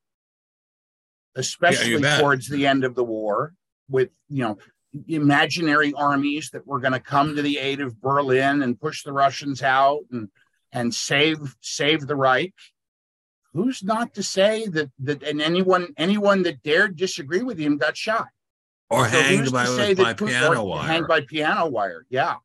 [1.36, 2.20] especially bet.
[2.20, 3.54] towards the end of the war,
[3.90, 4.58] with you know
[5.08, 9.14] imaginary armies that were going to come to the aid of Berlin and push the
[9.14, 10.30] Russians out and
[10.72, 12.54] and save save the Reich.
[13.54, 17.98] Who's not to say that that and anyone anyone that dared disagree with him got
[17.98, 18.28] shot?
[18.92, 20.88] or So hanged by, by that piano wire.
[20.88, 22.36] Hanged by piano wire, yeah.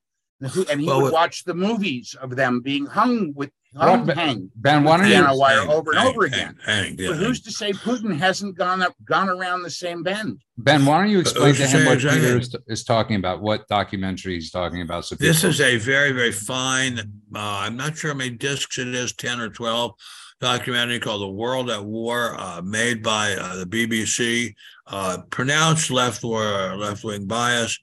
[0.40, 4.06] And who- And he Well, would watch the movies of them being hung with hung,
[4.06, 4.50] But- hanged.
[4.56, 5.38] Ben, why don't piano you?
[5.38, 6.56] wire Hanged, over and hanged, over again.
[6.64, 10.02] Hanged, hanged, yeah, But who's to say Putin hasn't gone up, gone around the same
[10.02, 10.40] bend?
[10.58, 11.98] Ben, why don't you explain to to him what?
[11.98, 13.40] Peter is, is talking about?
[13.42, 15.04] What documentary he's talking about?
[15.04, 17.02] So This people- is a very, very fine, uh,
[17.38, 19.92] I'm not sure how many discs it is, 10 or 12,
[20.40, 24.54] documentary called The World at War, uh, made by uh, the BBC,
[24.86, 27.78] uh, pronounced left war, left wing bias,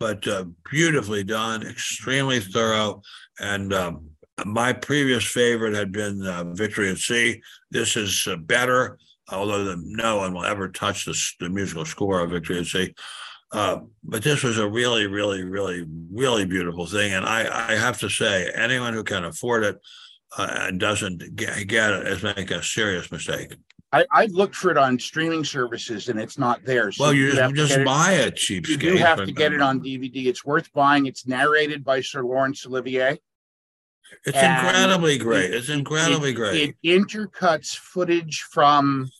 [0.00, 3.02] but uh, beautifully done, extremely thorough.
[3.38, 4.10] And um,
[4.44, 7.40] my previous favorite had been uh, Victory at Sea.
[7.70, 8.98] This is uh, better,
[9.30, 12.94] although the, no one will ever touch the, the musical score of Victory at Sea.
[13.52, 17.12] Uh, but this was a really, really, really, really beautiful thing.
[17.12, 19.78] And I, I have to say, anyone who can afford it
[20.36, 23.54] uh, and doesn't get, get it is making a serious mistake.
[23.92, 26.90] I, I've looked for it on streaming services and it's not there.
[26.90, 29.62] So Well, you have just, just it- buy it, You do have to get it
[29.62, 30.26] on DVD.
[30.26, 31.06] It's worth buying.
[31.06, 33.18] It's narrated by Sir Laurence Olivier.
[34.24, 35.44] It's and incredibly great.
[35.50, 36.74] it- It's incredibly great.
[36.82, 39.10] It intercuts footage from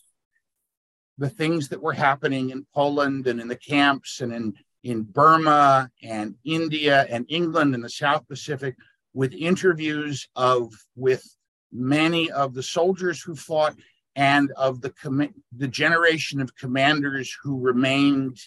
[1.17, 5.89] the things that were happening in Poland and in the camps and in, in Burma
[6.03, 8.75] and India and England and the South Pacific
[9.13, 11.23] with interviews of with
[11.71, 13.75] many of the soldiers who fought
[14.15, 18.37] and of the commi- the generation of commanders who remained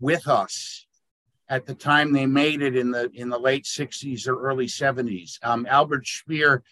[0.00, 0.86] with us
[1.50, 5.32] at the time they made it in the in the late 60s or early 70s.
[5.42, 6.62] Um, Albert Speer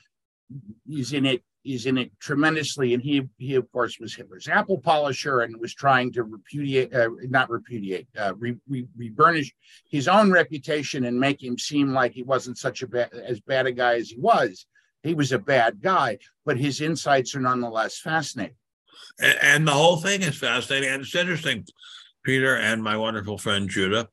[0.90, 4.78] is in it is in it tremendously, and he he of course was Hitler's apple
[4.78, 9.52] polisher and was trying to repudiate, uh, not repudiate, uh, re, re, re-burnish
[9.90, 13.66] his own reputation and make him seem like he wasn't such a bad as bad
[13.66, 14.66] a guy as he was.
[15.02, 18.56] He was a bad guy, but his insights are nonetheless fascinating.
[19.20, 20.88] A- And, the whole thing is fascinating.
[20.88, 21.64] And it's interesting,
[22.22, 24.08] Peter and my wonderful friend Judah.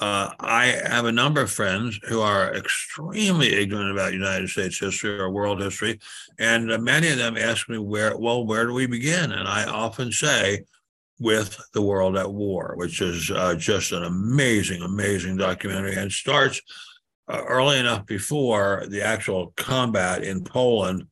[0.00, 5.18] Uh, I have a number of friends who are extremely ignorant about United States history
[5.18, 5.98] or world history.
[6.38, 9.32] And many of them ask me, where, well, where do we begin?
[9.32, 10.64] And I often say,
[11.20, 16.60] with the world at war, which is uh, just an amazing, amazing documentary and starts
[17.28, 21.06] uh, early enough before the actual combat in Poland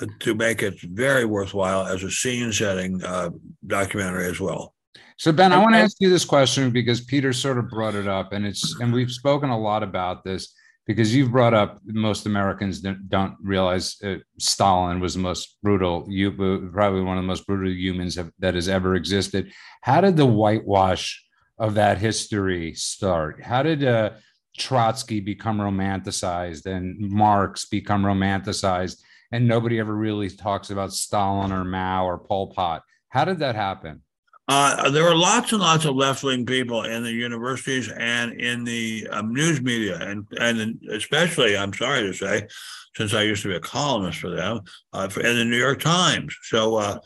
[0.00, 3.30] uh, to make it very worthwhile as a scene setting uh,
[3.66, 4.73] documentary as well.
[5.16, 8.08] So Ben, I want to ask you this question because Peter sort of brought it
[8.08, 10.54] up, and it's and we've spoken a lot about this
[10.86, 16.30] because you've brought up most Americans don't, realize uh, Stalin was the most brutal, you
[16.72, 19.52] probably one of the most brutal humans have, that has ever existed.
[19.82, 21.24] How did the whitewash
[21.58, 23.42] of that history start?
[23.42, 24.10] How did uh,
[24.58, 29.00] Trotsky become romanticized and Marx become romanticized,
[29.32, 32.82] and nobody ever really talks about Stalin or Mao or Pol Pot?
[33.08, 34.02] How did that happen?
[34.46, 38.62] Uh, there were lots and lots of left wing people in the universities and in
[38.62, 42.46] the um, news media, and and especially, I'm sorry to say,
[42.94, 44.60] since I used to be a columnist for them,
[44.92, 46.36] uh, for, in the New York Times.
[46.42, 46.98] So uh,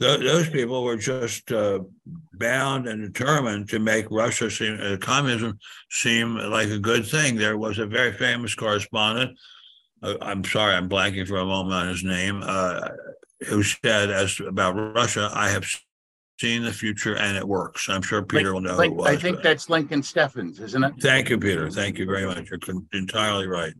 [0.00, 1.80] th- those people were just uh,
[2.32, 5.58] bound and determined to make Russia seem, uh, communism
[5.90, 7.36] seem like a good thing.
[7.36, 9.38] There was a very famous correspondent.
[10.02, 12.42] Uh, I'm sorry, I'm blanking for a moment on his name.
[13.48, 15.66] Who said as about Russia, I have
[16.38, 17.88] seen the future and it works.
[17.88, 19.06] I'm sure Peter will know who it was.
[19.06, 20.94] I think that's Lincoln Steffens, isn't it?
[21.00, 21.70] Thank you, Peter.
[21.70, 22.50] Thank you very much.
[22.50, 23.72] You're con- entirely right.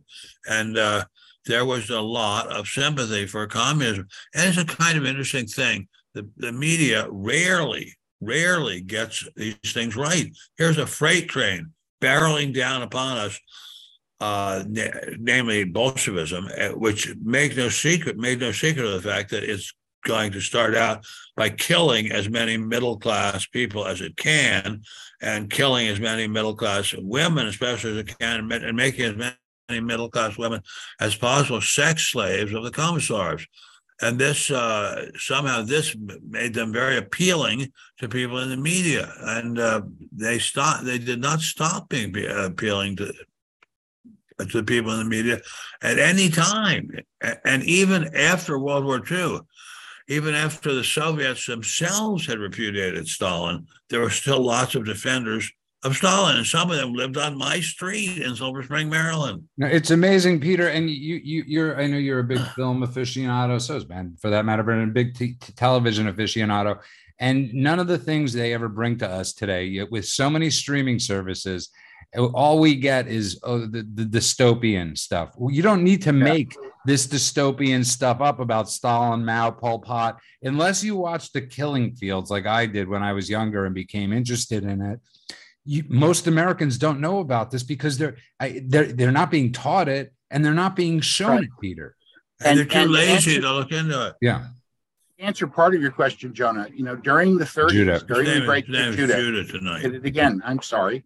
[0.49, 1.05] And uh,
[1.45, 4.07] there was a lot of sympathy for communism.
[4.33, 5.87] And it's a kind of interesting thing.
[6.13, 10.31] The, the media rarely, rarely gets these things right.
[10.57, 13.39] Here's a freight train barreling down upon us,
[14.19, 19.29] uh, na- namely Bolshevism, uh, which make no secret, made no secret of the fact
[19.29, 19.71] that it's
[20.03, 21.05] going to start out
[21.35, 24.81] by killing as many middle class people as it can
[25.21, 29.81] and killing as many middle class women, especially as it can, and making as many
[29.81, 30.61] middle class women
[30.99, 33.45] as possible sex slaves of the commissars.
[34.01, 35.95] and this uh, somehow this
[36.29, 39.81] made them very appealing to people in the media, and uh,
[40.11, 40.85] they stopped.
[40.85, 43.13] They did not stop being appealing to
[44.51, 45.41] to people in the media
[45.81, 46.91] at any time,
[47.43, 49.39] and even after World War II,
[50.07, 55.51] even after the Soviets themselves had repudiated Stalin, there were still lots of defenders
[55.83, 59.43] of Stalin, and some of them lived on my street in Silver Spring, Maryland.
[59.57, 60.69] No, it's amazing, Peter.
[60.69, 61.79] And you, you, you're.
[61.79, 63.61] I know you're a big film aficionado.
[63.61, 66.79] So is Ben, for that matter, but a big t- television aficionado.
[67.19, 70.99] And none of the things they ever bring to us today, with so many streaming
[70.99, 71.69] services,
[72.15, 75.33] all we get is oh, the, the dystopian stuff.
[75.49, 76.69] You don't need to make yeah.
[76.85, 82.31] this dystopian stuff up about Stalin, Mao, Pol Pot, unless you watch The Killing Fields,
[82.31, 84.99] like I did when I was younger and became interested in it
[85.67, 89.89] you, most Americans don't know about this because they're I, they're they're not being taught
[89.89, 91.43] it and they're not being shown right.
[91.43, 91.95] it, Peter.
[92.39, 94.15] And, and they're too and lazy answer, to look into it.
[94.21, 94.47] Yeah.
[95.19, 96.69] Answer part of your question, Jonah.
[96.73, 97.99] You know, during the 30s, Judah.
[98.07, 99.81] during the break of Judah, Judah tonight.
[99.81, 100.41] Did it again.
[100.45, 101.03] I'm sorry.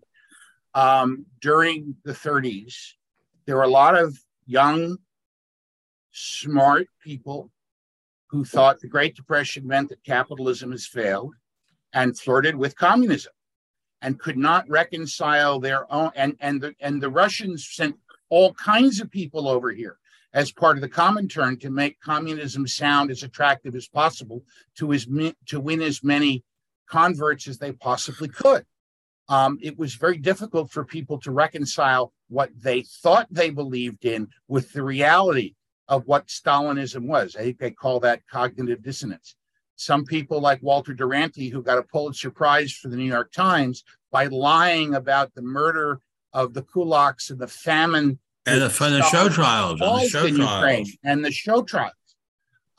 [0.74, 2.94] Um, during the 30s,
[3.46, 4.98] there were a lot of young,
[6.12, 7.52] smart people
[8.28, 11.34] who thought the Great Depression meant that capitalism has failed
[11.94, 13.34] and flirted with communism
[14.02, 17.96] and could not reconcile their own and and the and the Russians sent
[18.30, 19.98] all kinds of people over here
[20.34, 24.44] as part of the Comintern to make communism sound as attractive as possible
[24.78, 25.06] to as
[25.48, 26.44] to win as many
[26.88, 28.66] converts as they possibly could.
[29.30, 34.28] Um, it was very difficult for people to reconcile what they thought they believed in
[34.48, 35.56] with the reality
[35.88, 37.36] of what Stalinism was.
[37.36, 39.36] I think they call that cognitive dissonance.
[39.76, 43.84] Some people like Walter Duranty, who got a Pulitzer Prize for the New York Times
[44.12, 46.00] by lying about the murder
[46.34, 50.36] of the kulaks and the famine and the, the show trials and the show in
[50.36, 50.56] trials.
[50.56, 51.94] Ukraine and the show trials.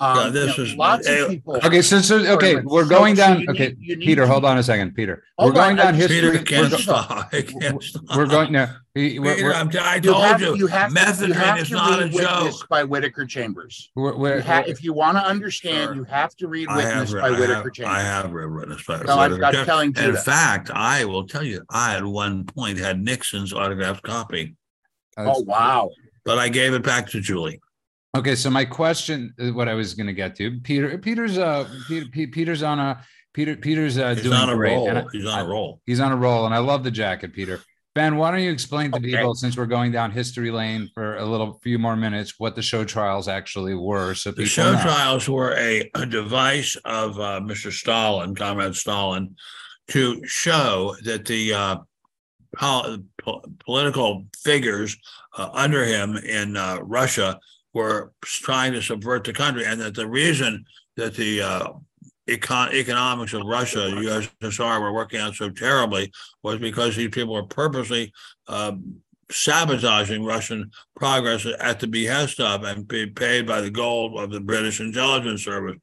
[0.03, 1.57] Um, yeah, this you know, is lots of people.
[1.63, 3.45] Okay, so, so okay, we're going so, down.
[3.45, 5.23] So okay, need, Peter, hold on a second, Peter.
[5.39, 6.23] We're going down history.
[6.23, 7.31] Peter can't we're, stop.
[7.31, 8.17] can't stop.
[8.17, 8.79] We're going now.
[8.97, 12.69] We're, we're, I told you, have, you, have methadone is not a joke.
[12.69, 13.93] By Whittaker Chambers.
[13.95, 15.95] We're, you ha- if you want to understand, sure.
[15.95, 17.95] you have to read Witness by Whittaker Chambers.
[17.95, 19.45] I have read Witness by no, Whittaker.
[19.45, 20.03] I'm, I'm telling you.
[20.03, 24.57] In fact, I will tell you, I at one point had Nixon's autographed copy.
[25.17, 25.91] Oh wow!
[26.25, 27.61] But I gave it back to Julie.
[28.15, 31.67] Okay, so my question, uh, what I was going to get to, Peter, Peter's uh,
[31.89, 34.75] Peter, Peter's on a Peter, Peter's uh, he's doing on a great.
[34.75, 34.91] roll.
[34.91, 35.81] I, he's on a roll.
[35.87, 37.61] He's on a roll, and I love the jacket, Peter.
[37.95, 39.11] Ben, why don't you explain to okay.
[39.11, 42.63] people, since we're going down history lane for a little few more minutes, what the
[42.63, 44.15] show trials actually were?
[44.15, 44.83] So the show know.
[44.83, 47.71] trials were a, a device of uh, Mr.
[47.71, 49.37] Stalin, Comrade Stalin,
[49.89, 51.77] to show that the uh,
[52.57, 54.97] pol- po- political figures
[55.37, 57.39] uh, under him in uh, Russia
[57.73, 60.65] were trying to subvert the country, and that the reason
[60.97, 61.69] that the uh,
[62.29, 67.45] econ- economics of Russia, USSR, were working out so terribly was because these people were
[67.45, 68.13] purposely
[68.49, 68.73] uh,
[69.31, 74.41] sabotaging Russian progress at the behest of and being paid by the gold of the
[74.41, 75.79] British intelligence service.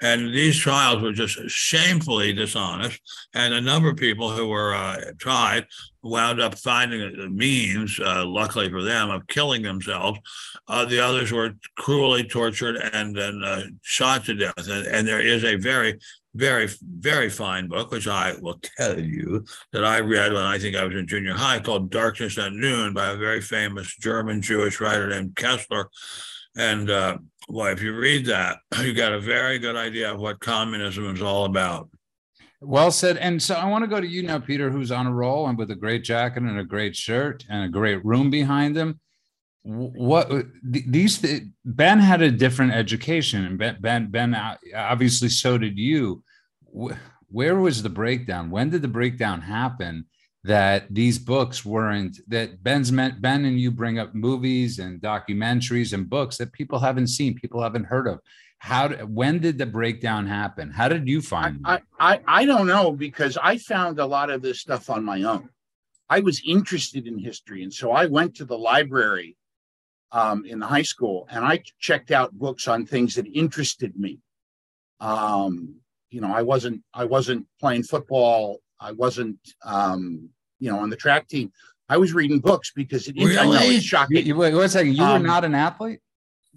[0.00, 3.00] And these trials were just shamefully dishonest.
[3.34, 5.66] And a number of people who were uh, tried
[6.06, 10.18] wound up finding the means, uh, luckily for them, of killing themselves.
[10.68, 14.68] Uh, the others were cruelly tortured and then uh, shot to death.
[14.68, 15.98] And, and, there is a very
[16.36, 20.76] very, very fine book, which I will tell you that I read when I think
[20.76, 24.80] I was in junior high, called Darkness at Noon by a very famous German Jewish
[24.80, 25.86] writer named Koestler.
[26.56, 30.40] And uh, well, if you read that, you got a very good idea of what
[30.40, 31.88] communism is all about.
[32.60, 33.18] Well said.
[33.18, 35.58] And so I want to go to you now, Peter, who's on a roll and
[35.58, 39.00] with a great jacket and a great shirt and a great room behind him.
[39.62, 40.30] What
[40.62, 41.24] these
[41.64, 46.22] Ben had a different education, and Ben Ben, ben uh, obviously so did you
[47.28, 48.50] where was the breakdown?
[48.50, 50.06] When did the breakdown happen
[50.44, 55.92] that these books weren't that Ben's meant Ben and you bring up movies and documentaries
[55.92, 58.20] and books that people haven't seen, people haven't heard of.
[58.58, 60.70] How when did the breakdown happen?
[60.70, 64.42] How did you find I, I, I don't know because I found a lot of
[64.42, 65.50] this stuff on my own.
[66.08, 69.36] I was interested in history, and so I went to the library
[70.12, 74.20] um, in the high school and I checked out books on things that interested me.
[75.00, 75.76] Um,
[76.10, 78.60] you know, I wasn't I wasn't playing football.
[78.80, 81.52] I wasn't um, you know on the track team.
[81.88, 83.38] I was reading books because it, really?
[83.38, 84.26] I know it's shocking.
[84.26, 84.94] You, wait, wait a second.
[84.94, 86.00] You um, were not an athlete.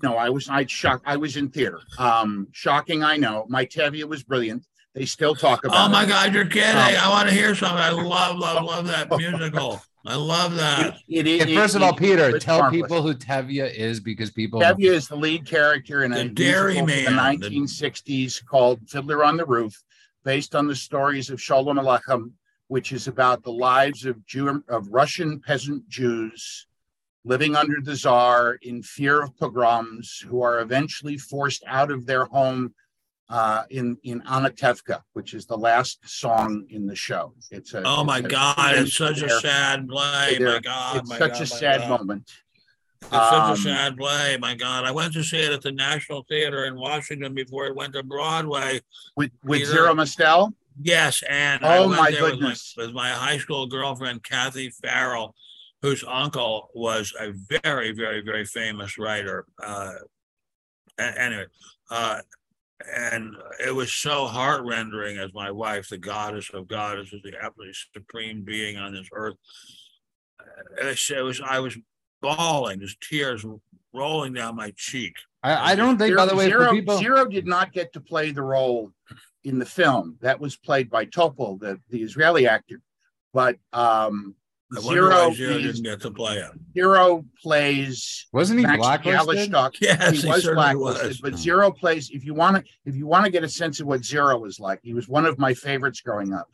[0.02, 0.50] No, I was.
[0.50, 1.04] I shocked.
[1.06, 1.82] I was in theater.
[1.98, 3.04] Um, shocking.
[3.04, 3.46] I know.
[3.50, 4.66] My Tevye was brilliant.
[4.96, 5.88] They still talk about.
[5.88, 6.10] Oh my it.
[6.10, 6.72] God, you're kidding!
[6.76, 7.78] Um, I want to hear something.
[7.78, 9.82] I love, love, love that musical.
[10.06, 10.98] I love that.
[11.08, 12.82] It, it, it- first of all, Peter, tell harmless.
[12.82, 14.60] people who Tevye is because people.
[14.62, 18.46] Tevye is the lead character in a The Dairy musical from the Man, the- 1960s
[18.46, 19.84] called Fiddler on the Roof,
[20.24, 22.32] based on the stories of Shalom Aleichem,
[22.68, 26.66] which is about the lives of Jew of Russian peasant Jews
[27.26, 32.26] living under the czar in fear of pogroms, who are eventually forced out of their
[32.26, 32.74] home
[33.30, 37.34] uh, in in Anatevka, which is the last song in the show.
[37.52, 40.38] It's a Oh my it's a God, it's such a sad play.
[40.40, 41.90] My God, It's my such God, a sad God.
[41.90, 42.32] moment.
[43.02, 44.38] It's Um, such a sad play.
[44.38, 47.76] My God, I went to see it at the National Theater in Washington before it
[47.76, 48.82] went to Broadway.
[49.16, 49.72] with with Peter.
[49.72, 50.54] Zero Mostel.
[50.82, 52.74] Yes, and Oh, my there with goodness.
[52.78, 55.36] With my high school girlfriend Kathy Farrell,
[55.82, 57.32] whose uncle was a
[57.64, 59.46] very, very, very famous writer.
[59.64, 59.94] Uh,
[60.98, 61.46] anyway,
[61.90, 62.20] uh,
[62.96, 67.74] and it was so heart rendering as my wife, the goddess of goddesses, the absolutely
[67.94, 69.36] supreme being on this earth.
[70.40, 71.78] Uh, It it was I was
[72.22, 73.46] bawling, just tears
[73.94, 75.14] rolling down my cheek.
[75.44, 76.98] I, I don't think, by the way, Zero, people.
[76.98, 78.92] Zero did not get to play the role
[79.44, 80.18] in the film.
[80.22, 82.82] That was played by Topol, the, the Israeli actor.
[83.34, 84.36] But um,
[84.72, 86.60] I wonder Zero, Zero plays, didn't get to play him.
[86.76, 89.52] Zero plays Wasn't he Max blacklisted?
[89.52, 89.76] Bialystock.
[89.82, 91.22] Yes, he he was blacklisted, was.
[91.22, 92.12] but Zero plays.
[92.12, 94.60] If you want to, if you want to get a sense of what Zero was
[94.60, 96.48] like, he was one of my favorites growing up.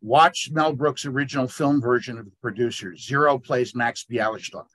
[0.00, 3.06] Watch Mel Brooks' original film version of the producers.
[3.06, 4.66] Zero plays Max Bialystock.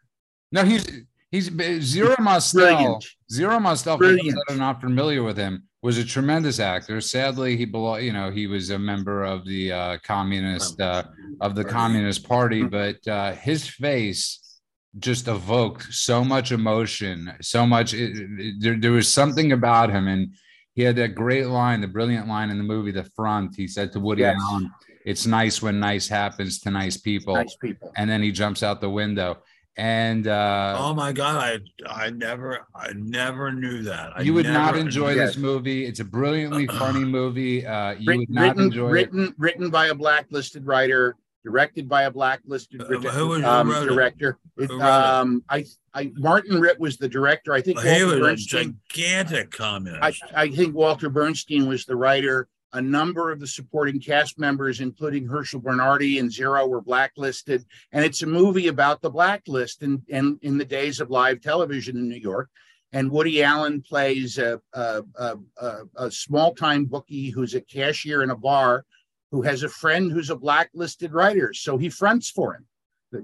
[0.54, 0.86] No, he's
[1.32, 1.50] he's
[1.82, 3.00] Zero Mostel.
[3.32, 7.00] Zero Mostel, for those that are not familiar with him, was a tremendous actor.
[7.02, 11.04] Sadly, he belong, you know, he was a member of the uh, communist uh,
[11.42, 14.60] of the Communist Party, but uh, his face
[15.00, 17.94] just evoked so much emotion, so much.
[17.94, 20.34] It, it- there, there was something about him, and
[20.74, 23.56] he had that great line, the brilliant line in the movie The Front.
[23.56, 24.38] He said to Woody Yes.
[24.50, 24.72] Allen,
[25.06, 27.92] "It's nice when nice happens to nice people," Nice people.
[27.98, 29.38] and then he jumps out the window.
[29.80, 31.60] And uh, Oh my God, I
[32.06, 34.12] I never I never knew that.
[34.18, 35.30] I you would not enjoy Yes.
[35.30, 35.86] this movie.
[35.86, 37.66] It's a brilliantly funny movie.
[37.66, 38.92] Uh, you Writ- would not written, enjoy it.
[38.92, 41.16] written, written by a blacklisted writer,
[41.46, 44.40] directed by a blacklisted Uh, writ- who was- who um, director.
[44.58, 44.92] It, Who wrote it?
[44.92, 47.54] um, I, I, Martin Ritt was the director.
[47.54, 48.80] I think He Walter was a Bernstein.
[48.92, 50.14] gigantic I.
[50.36, 52.48] I think Walter Bernstein was the writer.
[52.74, 57.66] A number of the supporting cast members, including Herschel Bernardi and Zero, were blacklisted.
[57.94, 61.96] And it's a movie about the blacklist and and in the days of live television
[61.98, 62.50] in New York.
[62.92, 68.22] And Woody Allen plays a a, a, a, a small time bookie who's a cashier
[68.22, 68.86] in a bar,
[69.32, 71.54] who has a friend who's a blacklisted writer.
[71.54, 72.66] So he fronts for him.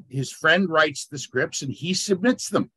[0.07, 2.71] His friend writes the scripts and he submits them.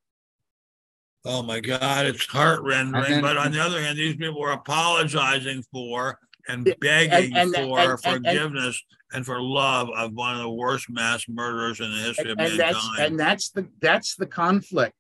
[1.25, 3.05] oh my God, it's heart rendering.
[3.05, 6.19] And then- But on the other hand, these people were apologizing for
[6.49, 8.83] and begging and- for and- and- and- forgiveness
[9.13, 12.59] and for love of one of the worst mass murderers in the history of and
[12.59, 12.99] that's mankind.
[13.13, 14.95] and that's the that's the conflict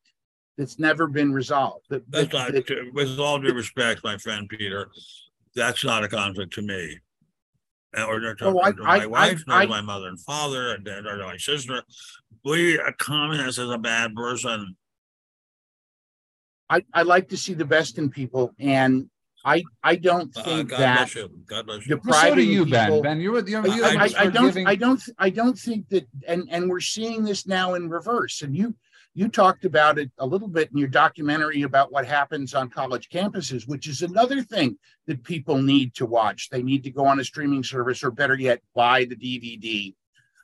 [0.57, 1.85] that's never been resolved.
[1.91, 4.89] That- That's that- not, to- with all due respect, my friend Peter,
[5.55, 6.99] that's not a conflict to me.
[7.97, 11.25] Or I- to my I- wife, I- nor my mother and father, and or to
[11.25, 11.83] my sister.
[12.45, 14.77] We, a communist is a bad person.
[16.69, 19.09] I, I like to see the best in people, and
[19.47, 21.31] I I don't Uh, think God that bless you.
[21.47, 22.01] God bless you.
[22.05, 22.87] Well, so do you, Ben.
[22.89, 25.59] people- Ben, you're, you're, I, you're I, just I don't forgiving- I don't I don't
[25.59, 28.75] think that and and we're seeing this now in reverse and you
[29.15, 33.09] you talked about it a little bit in your documentary about what happens on college
[33.09, 34.77] campuses which is another thing
[35.07, 38.35] that people need to watch they need to go on a streaming service or better
[38.35, 39.95] yet buy the DVD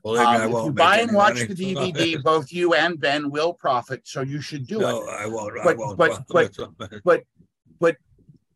[0.05, 1.47] Believe me, Um, I if won't you buy and watch money.
[1.47, 5.27] the DVD both you and Ben will profit so you should do it No, I
[5.27, 5.59] won't.
[5.61, 5.99] I But- won't.
[5.99, 6.21] but-
[7.05, 7.23] but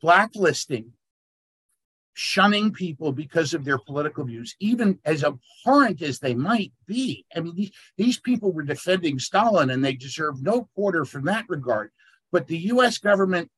[0.00, 0.92] blacklisting,
[2.14, 7.24] shunning people because of their political views, even as abhorrent as they might be.
[7.34, 11.44] I mean, these, these people were defending Stalin and they deserve no quarter from that
[11.48, 11.90] regard.
[12.32, 13.50] But the US government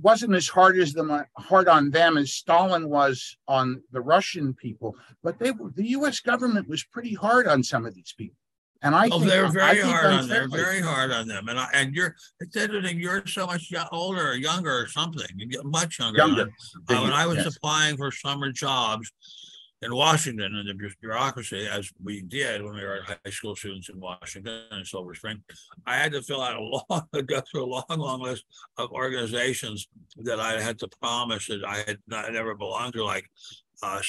[0.00, 4.96] wasn't as hard as them hard on them as Stalin was on the Russian people,
[5.22, 8.36] but they were the US government was pretty hard on some of these people.
[8.84, 10.62] And I Oh, think they're very hard on them, unfairly.
[10.62, 11.48] very hard on them.
[11.48, 15.46] And I, and you're, it's interesting, you're so much older or younger or something, you
[15.46, 16.18] get much younger.
[16.18, 16.50] Younger
[16.90, 16.94] I.
[16.94, 17.56] Uh, when I was yes.
[17.56, 19.10] applying for summer jobs
[19.80, 23.98] in Washington and the bureaucracy, as we did when we were high school students in
[23.98, 25.42] Washington and Silver Spring,
[25.86, 26.60] I had to fill out a
[26.90, 28.44] long, go through a long, long list
[28.76, 33.30] of organizations that I had to promise that I had not never belonged to, like
[33.82, 34.00] uh,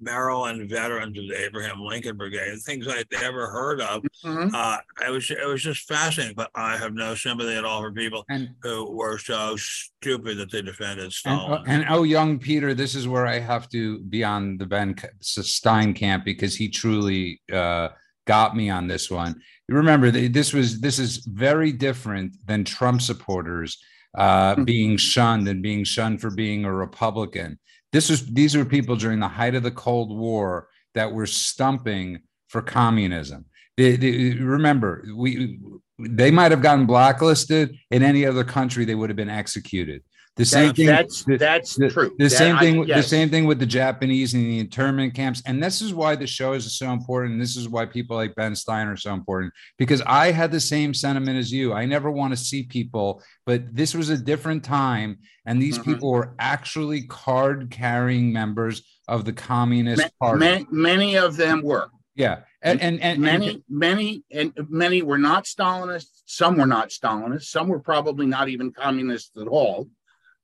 [0.00, 4.02] Maryland veterans of the Abraham Lincoln Brigade, things I'd never heard of.
[4.24, 4.52] Mhm.
[4.54, 7.92] Uh, it was it was just fascinating, but I have no sympathy at all for
[7.92, 11.62] people And who were so stupid that they defended and, Stalin.
[11.66, 15.94] and oh, young Peter, this is where I have to be on the Ben Stein
[15.94, 17.88] camp because he truly uh,
[18.26, 19.40] got me on this one.
[19.68, 23.78] Remember, this was this is very different than Trump supporters
[24.18, 24.64] uh, Mhm.
[24.66, 27.58] being shunned and being shunned for being a Republican.
[27.92, 32.20] This was these were people during the height of the Cold War that were stumping
[32.48, 33.44] for communism.
[33.76, 35.58] They- they- remember, we
[35.98, 40.02] they might have gotten blacklisted in any other country; they would have been executed.
[40.36, 40.86] The same That- thing.
[40.86, 42.14] That's, the- that's the, true.
[42.16, 42.86] the That same I- thing.
[42.86, 45.42] The same thing with the Japanese and the internment camps.
[45.44, 47.32] And this is why the show is so important.
[47.32, 50.60] And this is why people like Ben Stein are so important because I had the
[50.60, 51.72] same sentiment as you.
[51.74, 55.84] I never want to see people, but this was a different time, and these Mhm.
[55.84, 60.38] people were actually card-carrying members of the Communist Party.
[60.38, 61.90] Many, many of them were.
[62.14, 66.22] yeah, and and, and many, many, and many were not Stalinists.
[66.26, 67.46] Some were not Stalinists.
[67.46, 69.88] Some were probably not even communists at all.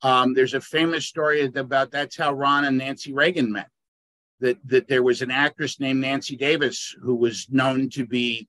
[0.02, 3.68] Um, there's a famous story about that's how Ron and Nancy Reagan met.
[4.40, 8.48] That that there was an actress named Nancy Davis who was known to be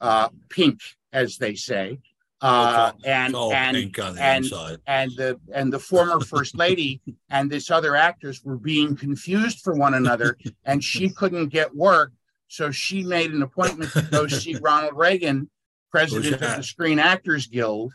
[0.00, 0.80] uh, pink,
[1.12, 1.98] as they say,
[2.42, 4.78] uh, and and pink on the and inside.
[4.86, 9.74] and the and the former first lady and this other actress were being confused for
[9.74, 12.12] one another and she couldn't get work
[12.48, 15.48] so she made an appointment to go see ronald reagan
[15.90, 17.92] president of the screen actors guild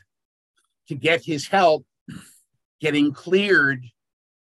[0.87, 1.85] to get his help
[2.81, 3.85] getting cleared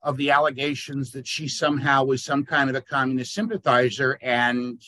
[0.04, 4.80] of the allegations that she somehow was some kind of a communist sympathizer and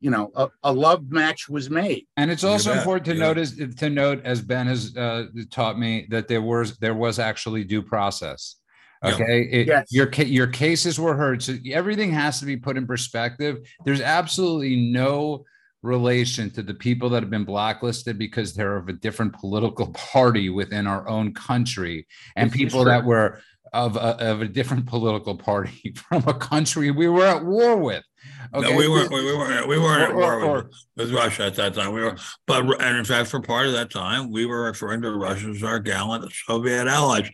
[0.00, 3.20] you know a, a love match was made And it's also important to yeah.
[3.28, 7.64] notice to note, as Ben has uh, taught me, that there was there was actually
[7.64, 8.56] due process.
[9.04, 9.14] Yeah.
[9.14, 9.86] Okay, It- Yes.
[9.92, 13.58] your your cases were heard, so everything has to be put in perspective.
[13.84, 15.44] There's absolutely no
[15.82, 20.50] relation to the people that have been blacklisted because they're of a different political party
[20.50, 22.06] within our own country,
[22.36, 23.40] and people that were
[23.72, 28.04] of a, of a different political party from a country we were at war with.
[28.52, 29.10] No, we weren't.
[29.10, 29.68] We weren't.
[29.68, 30.66] We weren't at war or- with,
[30.96, 31.92] with Russia at that time.
[31.92, 32.16] We were,
[32.46, 35.62] but and in fact, for part of that time, we were referring to Russia as
[35.62, 37.30] our gallant Soviet allies.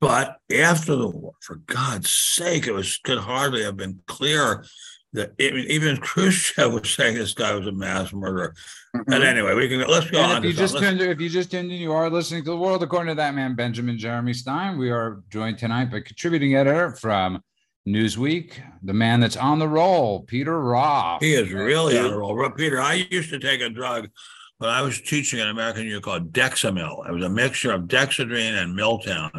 [0.00, 4.64] But after the war, for God's sake, it was could hardly have been clearer
[5.14, 8.54] that even, Khrushchev was saying this guy was a mass murderer.
[8.94, 9.22] And mm-hmm.
[9.22, 10.38] anyway, we can let's go on.
[10.38, 10.98] If you just something.
[10.98, 13.34] tuned, if you just tuned in, you are listening to the world according to that
[13.34, 14.78] man, Benjamin Jeremy Stein.
[14.78, 17.42] We are joined tonight by contributing editor from
[17.88, 18.52] Newsweek,
[18.82, 21.22] the man that's on the roll, Peter Roff.
[21.22, 22.50] He is really on the roll.
[22.50, 24.08] Peter, I used to take a drug
[24.58, 27.08] when I was teaching an American U called Dexamyl.
[27.08, 29.30] It was a mixture of dexedrine and Miltown,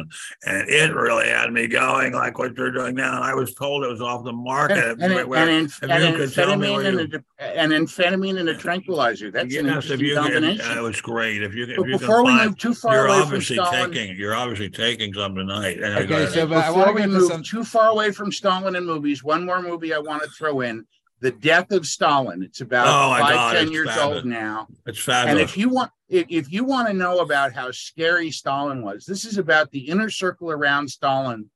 [0.46, 3.16] and it really had me going like what you're doing now.
[3.16, 4.78] And I was told it was off the market.
[4.98, 7.06] and, and, where- and, if and you could tell me amphetamine where and, you- a,
[7.06, 9.30] de- and amphetamine and a tranquilizer.
[9.30, 10.64] That's an Yes, if interesting you can, combination.
[10.70, 11.42] uh, it was great.
[11.42, 13.14] If you can, but if you before can we find, move too far you're away
[13.18, 15.76] from obviously Stalin, taking, you're obviously taking some tonight.
[15.82, 17.64] And I Okay, gotta- so- but I before wanna we get to move some- too
[17.64, 20.86] far away from Stalin and movies, one more movie I want to throw in:
[21.20, 22.42] The Death of Stalin.
[22.42, 24.16] It's about Oh, five, God, ten years fabulous.
[24.16, 24.68] old now.
[24.86, 25.40] it's fascinating.
[25.42, 29.04] And if you want, if, if you want to know about how scary Stalin was,
[29.04, 31.50] this is about the inner circle around Stalin,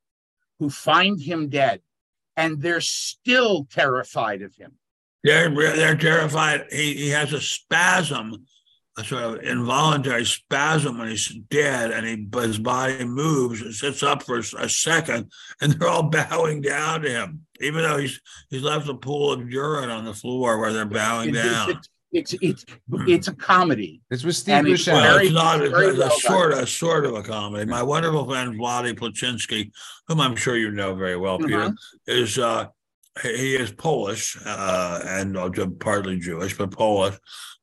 [0.59, 1.81] who find him dead,
[2.37, 4.73] and they're still terrified of him.
[5.23, 6.67] They're they're terrified.
[6.71, 8.45] He he has a spasm,
[8.97, 14.01] a sort of involuntary spasm when he's dead, and he his body moves and sits
[14.03, 15.31] up for a second,
[15.61, 19.49] and they're all bowing down to him, even though he's he's left a pool of
[19.51, 21.69] urine on the floor where they're bowing It's, down.
[21.71, 22.65] it's, it's, it's,
[23.07, 24.01] it's a comedy.
[24.09, 24.93] This was Steve And it's Buscemi.
[24.93, 27.65] Well, it's not it's, it's well a sort of sort of a comedy.
[27.69, 29.71] My wonderful friend Vladi Plachinsky,
[30.07, 31.75] whom I'm sure you know very well, Peter, Mhm.
[32.07, 32.67] is uh
[33.21, 37.15] he he is Polish uh, and uh, partly Jewish, but Polish,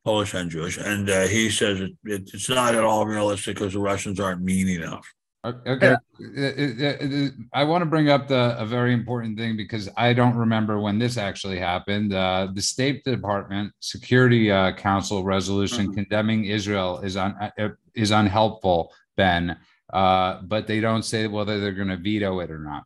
[0.03, 3.73] Polish and Jewish, and uh, he says it, it, it's not at all realistic because
[3.73, 5.07] the Russians aren't mean enough.
[5.45, 5.87] Okay.
[5.87, 5.95] Uh,
[6.37, 10.37] uh, uh, I want to bring up the a very important thing because I don't
[10.37, 12.13] remember when this actually happened.
[12.13, 15.95] Uh, the State Department Security uh, Council resolution Mhm.
[15.95, 19.57] condemning Israel is un, uh, is unhelpful, Ben.
[19.91, 22.83] Uh, but they don't say whether they're going to veto it or not.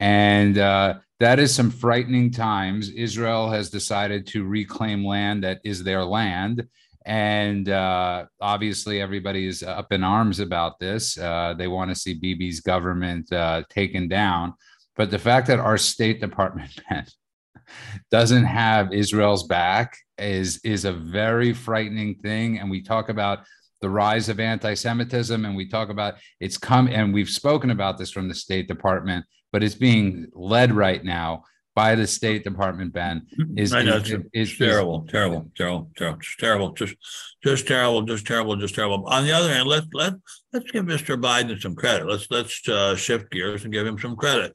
[0.00, 2.90] And uh, that is some frightening times.
[2.90, 6.66] Israel has decided to reclaim land that is their land.
[7.06, 11.16] And uh, obviously, everybody is up in arms about this.
[11.16, 14.54] Uh, they want to see Bibi's government uh, taken down.
[14.96, 16.80] But the fact that our State Department
[18.10, 22.58] doesn't have Israel's back is is a very frightening thing.
[22.58, 23.40] And we talk about
[23.80, 28.10] the rise of anti-Semitism, and we talk about it's come, and we've spoken about this
[28.10, 29.24] from the State Department,
[29.56, 31.42] but it's being led right now
[31.74, 32.92] by the State Department.
[32.92, 33.26] Ben
[33.56, 36.94] is, I know, is, it's, is- it's terrible, terrible, terrible, terrible, just terrible, just,
[37.42, 39.06] just terrible, just terrible, just terrible.
[39.06, 40.12] On the other hand, let let
[40.52, 41.18] let's give Mr.
[41.18, 42.06] Biden some credit.
[42.06, 44.52] Let's let's uh, shift gears and give him some credit.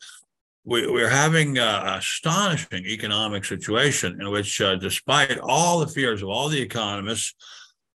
[0.66, 6.30] We, we're having an astonishing economic situation in which, uh, despite all the fears of
[6.30, 7.34] all the economists,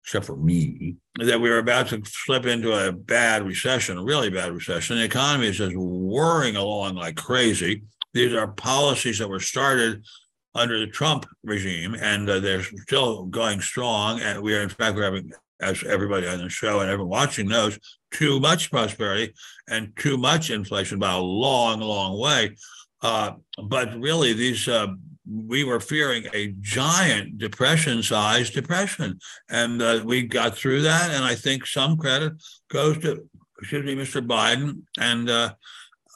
[0.05, 4.29] except for me, that we were about to slip into a bad recession, a really
[4.29, 4.97] bad recession.
[4.97, 7.81] The economy is just whirring along like crazy.
[8.13, 10.05] These are policies that were started
[10.53, 14.21] under the Trump regime, and uh, they're still going strong.
[14.21, 17.47] And we are, in fact, we're having, as everybody on the show and everyone watching
[17.47, 17.79] knows,
[18.11, 19.33] too much prosperity
[19.67, 22.55] and too much inflation by a long, long way.
[23.01, 23.31] Uh,
[23.63, 24.87] but really, these uh,
[25.29, 29.19] we were fearing a giant depression-sized depression,
[29.49, 31.11] and uh, we got through that.
[31.11, 32.33] And I think some credit
[32.69, 33.27] goes to,
[33.59, 34.25] excuse me, Mr.
[34.25, 34.81] Biden.
[34.99, 35.53] And uh,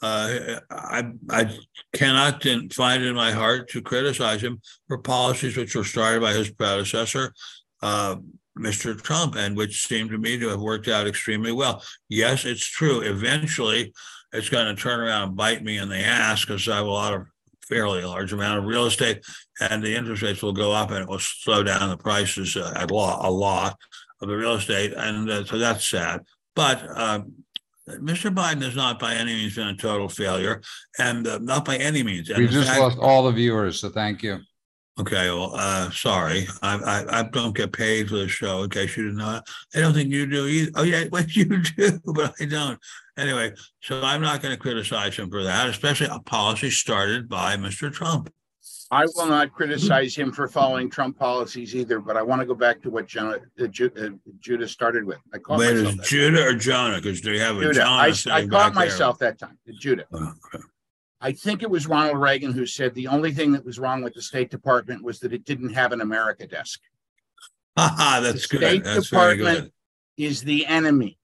[0.02, 1.50] uh, I, I
[1.92, 6.32] cannot find it in my heart to criticize him for policies which were started by
[6.32, 7.32] his predecessor,
[7.82, 8.16] uh,
[8.58, 9.00] Mr.
[9.00, 11.82] Trump, and which seemed to me to have worked out extremely well.
[12.08, 13.00] Yes, it's true.
[13.00, 13.92] Eventually,
[14.32, 16.90] it's going to turn around and bite me in the ass because I have a
[16.90, 17.26] lot of
[17.70, 19.24] fairly large amount of real estate,
[19.60, 22.72] and the interest rates will go up, and it will slow down the prices uh,
[22.76, 23.78] at law a lot
[24.20, 26.20] of the real estate, and uh, so that's sad.
[26.54, 27.32] But um,
[27.88, 28.34] Mr.
[28.34, 30.60] Biden has not by any means been a total failure,
[30.98, 32.28] and uh, not by any means.
[32.28, 34.40] And we just fact- lost all the viewers, so thank you.
[34.98, 38.96] Okay, well, uh, sorry, I, I, I don't get paid for the show, in case
[38.96, 39.40] you didn't know.
[39.74, 40.70] I don't think you do either.
[40.74, 42.78] Oh, yeah, what you do, but I don't.
[43.16, 47.56] Anyway, so I'm not going to criticize him for that, especially a policy started by
[47.56, 47.92] Mr.
[47.92, 48.32] Trump.
[48.92, 52.54] I will not criticize him for following Trump policies either, but I want to go
[52.54, 54.08] back to what Jonah, uh, Ju- uh,
[54.40, 55.18] Judah started with.
[55.32, 56.00] I caught Wait, myself.
[56.00, 56.96] is Judah or Jonah?
[56.96, 57.74] Because do you have a Judah.
[57.74, 58.84] Jonah I, I caught back there?
[58.84, 59.56] myself that time.
[59.78, 60.06] Judah.
[60.12, 60.64] Oh, okay.
[61.20, 64.14] I think it was Ronald Reagan who said the only thing that was wrong with
[64.14, 66.80] the State Department was that it didn't have an America desk.
[67.76, 68.66] Haha, that's The good.
[68.66, 69.72] State That's Department good.
[70.16, 71.18] is the enemy.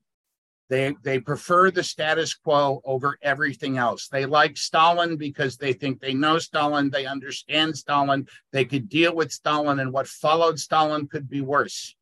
[0.69, 4.09] They they prefer the status quo over everything else.
[4.09, 9.15] They like Stalin because they think they know Stalin, they understand Stalin, they could deal
[9.15, 11.95] with Stalin, and what followed Stalin could be worse.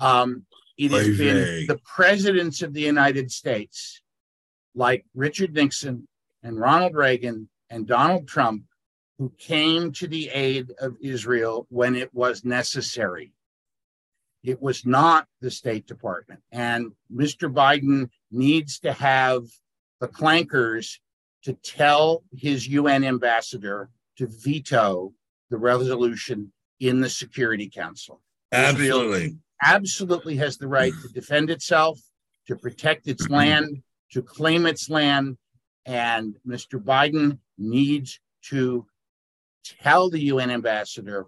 [0.00, 0.44] Um,
[0.76, 4.02] it has been the presidents of the United States,
[4.74, 6.08] like Richard Nixon
[6.42, 8.64] and Ronald Reagan and Donald Trump,
[9.18, 13.32] who came to the aid of Israel when it was necessary.
[14.44, 16.40] It was not the State Department.
[16.52, 17.52] And Mr.
[17.52, 19.42] Biden needs to have
[20.00, 20.98] the clankers
[21.42, 25.12] to tell his UN ambassador to veto
[25.50, 28.20] the resolution in the Security Council.
[28.52, 29.38] Israel Absolutely.
[29.62, 31.98] absolutely has the right to defend itself,
[32.46, 33.82] to protect its land,
[34.12, 35.36] to claim its land.
[35.88, 36.78] And Mr.
[36.78, 38.86] Biden needs to
[39.64, 41.26] tell the UN ambassador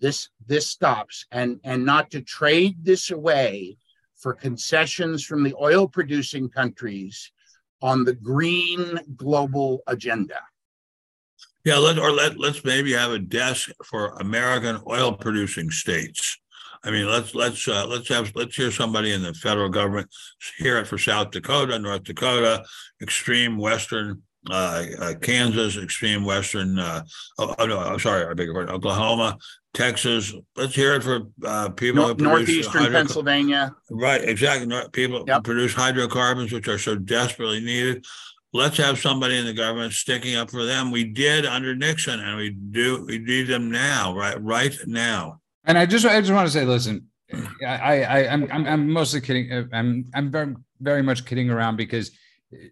[0.00, 3.78] this this stops and and not to trade this away
[4.16, 7.30] for concessions from the oil producing countries
[7.80, 10.40] on the green global agenda.
[11.64, 16.38] Yeah, let or let let's maybe have a desk for American oil producing states.
[16.84, 20.08] I mean, let's let's uh, let's have let's hear somebody in the federal government
[20.58, 22.64] hear it for South Dakota, North Dakota,
[23.00, 26.78] extreme western uh, uh, Kansas, extreme western.
[26.78, 27.04] Uh,
[27.38, 28.74] oh, oh, no, I'm sorry, I beg your pardon.
[28.74, 29.38] Oklahoma,
[29.74, 30.34] Texas.
[30.56, 33.74] Let's hear it for uh, people produce Northeastern hydro- Pennsylvania.
[33.90, 34.66] Right, exactly.
[34.66, 35.44] Nor- People Yep.
[35.44, 38.04] produce hydrocarbons, which are so desperately needed.
[38.52, 40.90] Let's have somebody in the government sticking up for them.
[40.90, 43.04] We did under Nixon, and we do.
[43.06, 44.42] We need them now, right?
[44.42, 45.38] Right now.
[45.64, 47.08] And I just I just want to say, listen,
[47.66, 49.68] I I I'm I'm, I'm mostly kidding.
[49.72, 52.10] I'm I'm very very much kidding around because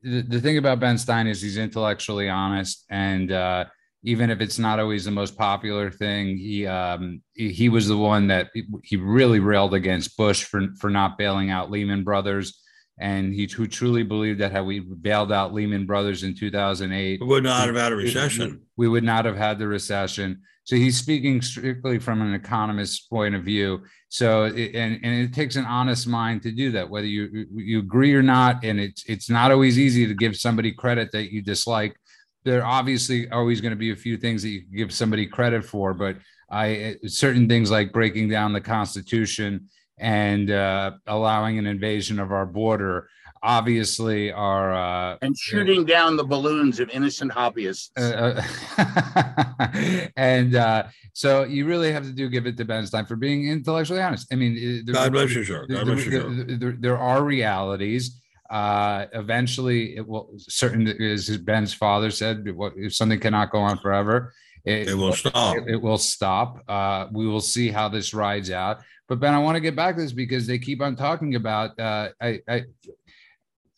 [0.02, 3.64] the, the thing about Ben Stein is he's intellectually honest, and uh,
[4.02, 8.28] even if it's not always the most popular thing, he um he, was the one
[8.28, 8.48] that
[8.82, 12.60] he really railed against Bush for for not bailing out Lehman Brothers.
[12.98, 17.26] And he who truly believed that had we bailed out Lehman Brothers in 2008, We
[17.26, 18.60] would not have had a we- recession.
[18.76, 20.42] We, would not have had the recession.
[20.70, 23.82] So he's speaking strictly from an economist's point of view.
[24.08, 28.14] So and and it takes an honest mind to do that, whether you you agree
[28.14, 28.62] or not.
[28.62, 31.96] And it's it's not always easy to give somebody credit that you dislike.
[32.44, 35.64] There are obviously always going to be a few things that you give somebody credit
[35.64, 36.18] for, but
[36.52, 39.66] I certain things like breaking down the Constitution
[39.98, 43.08] and uh, allowing an invasion of our border.
[43.42, 47.90] Obviously are uh, and shooting down the balloons of innocent hobbyists.
[47.98, 48.42] Uh,
[48.78, 53.16] uh and uh, so you really have to do give it to Ben Stein for
[53.16, 54.32] being intellectually honest.
[54.32, 55.66] I mean, there, God bless you, sir.
[55.66, 56.56] God bless you, sir.
[56.58, 58.20] There, there, are realities.
[58.48, 60.30] Uh, eventually, it will.
[60.38, 62.44] Certain as Ben's father said,
[62.76, 64.34] if something cannot go on forever,
[64.64, 65.56] it, it will stop.
[65.56, 66.62] It, it will stop.
[66.68, 68.80] Uh, we will see how this rides out.
[69.08, 71.78] But Ben, I want to get back to this because they keep on talking about.
[71.78, 72.64] Uh, I, I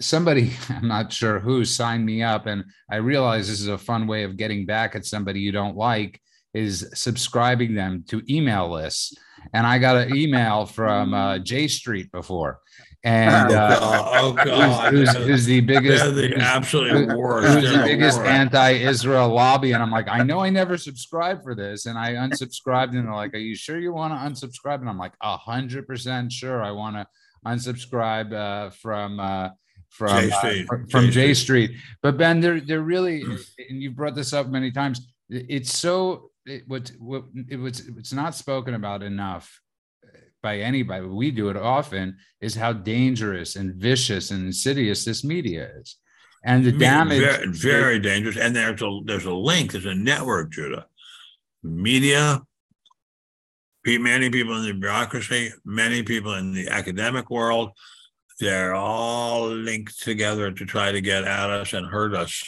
[0.00, 4.06] somebody i'm not sure who signed me up and i realize this is a fun
[4.06, 6.20] way of getting back at somebody you don't like
[6.54, 9.14] is subscribing them to email lists.
[9.54, 12.58] And i got an email from uh, j street before.
[13.04, 17.48] And oh, uh, oh god, who's, who's, who's, the biggest They're the absolute worst.
[17.48, 19.72] who's the biggest anti-israel lobby?
[19.72, 21.86] And i'm like i know i never subscribed for this.
[21.86, 24.78] And i unsubscribed and they're like are you sure you want to unsubscribe?
[24.78, 27.04] And i'm like a hundred percent sure i want to
[27.44, 29.48] unsubscribe uh, from uh,
[29.92, 30.68] from J Street.
[30.70, 31.34] Uh, from J, J Street.
[31.34, 31.80] Street.
[32.02, 35.06] But Ben, they're they're really, and you've brought this up many times.
[35.28, 39.60] It's so it, what what it was it's not spoken about enough
[40.42, 41.06] by anybody.
[41.06, 42.16] We do it often.
[42.40, 45.96] Is how dangerous and vicious and insidious this media is,
[46.44, 47.20] and the damage.
[47.20, 48.36] Very, very dangerous.
[48.36, 49.72] And there's a there's a link.
[49.72, 50.86] There's a network, Judah.
[51.62, 52.40] Media.
[53.84, 57.70] Many people in the bureaucracy, many people in the academic world,
[58.40, 62.42] they're all linked together to try to get at us and hurt us.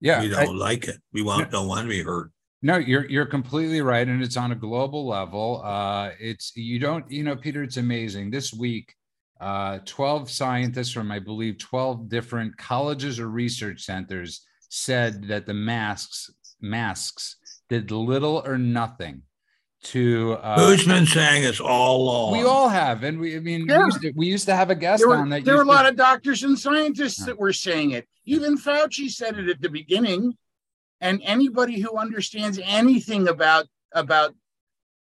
[0.00, 0.98] Yeah, we don't I, like it.
[1.12, 2.30] We want don't want to be hurt.
[2.62, 5.62] No, you're you're completely right, and it's on a global level.
[5.64, 7.62] Uh, it's you don't you know, Peter.
[7.62, 8.30] It's amazing.
[8.30, 8.94] This week,
[9.40, 15.54] uh, twelve scientists from I believe twelve different colleges or research centers said that the
[15.54, 17.36] masks masks
[17.68, 19.22] did little or nothing
[19.86, 22.32] to uh, who's been saying it's all along.
[22.32, 23.78] We all have, and we I mean yeah.
[23.78, 25.44] we, used to, we, used to, have a guest there were, on that.
[25.44, 28.06] There were a lot of doctors and scientists that were saying it.
[28.24, 30.36] Even Fauci said it at the beginning,
[31.00, 34.34] and anybody who understands anything about about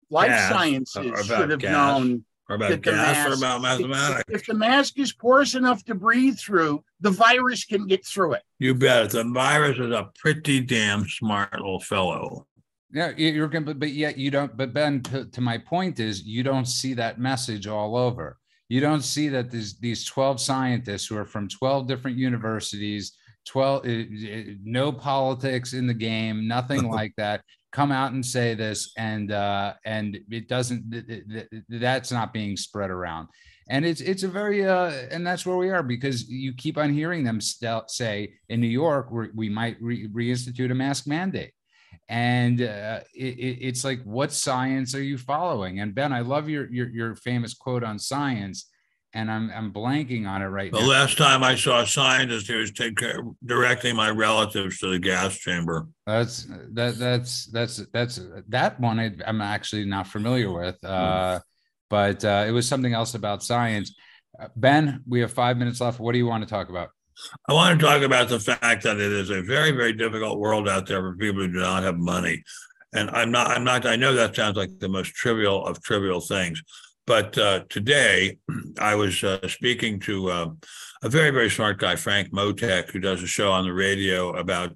[0.09, 2.23] life gas, sciences should have gas, known.
[2.49, 4.23] Or about gas mask, or about mathematics.
[4.29, 8.33] If, if the mask is porous enough to breathe through, the virus can get through
[8.33, 8.43] it.
[8.59, 9.09] You bet.
[9.09, 12.47] The virus is a pretty damn smart little fellow.
[12.91, 14.55] Yeah, you're going, but, but yet you don't.
[14.55, 18.37] But Ben, to, to, my point is, you don't see that message all over.
[18.69, 23.85] You don't see that these these twelve scientists who are from twelve different universities, twelve,
[23.85, 27.41] uh, uh, no politics in the game, nothing like that,
[27.73, 30.85] come out and say this, and uh, and it doesn't.
[31.67, 33.27] That's not being spread around,
[33.69, 36.93] and it's it's a very uh, and that's where we are because you keep on
[36.93, 41.51] hearing them st- say in New York we might re- reinstitute a mask mandate
[42.09, 45.79] and uh, it, it's like what science are you following?
[45.79, 48.69] And ben i love your your, your famous quote on science
[49.13, 50.85] and i'm i'm blanking on it right the now.
[50.85, 54.91] The last time i saw a scientist he was take care, directing my relatives to
[54.91, 55.87] the gas chamber.
[56.05, 61.39] That's that that's that's that's that one I, am actually not familiar with uh,
[61.89, 63.95] but uh, it was something else about science.
[64.39, 65.99] Uh, ben we have five minutes left.
[65.99, 66.89] What do you want to talk about
[67.47, 70.67] I want to talk about the fact that it is a very, very difficult world
[70.69, 72.43] out there for people who do not have money.
[72.93, 76.21] And I'm not, I'm not, I know that sounds like the most trivial of trivial
[76.21, 76.61] things.
[77.05, 78.37] But uh, today
[78.79, 80.49] I was uh, speaking to uh,
[81.03, 84.75] a very, very smart guy, Frank Mottek, who does a show on the radio about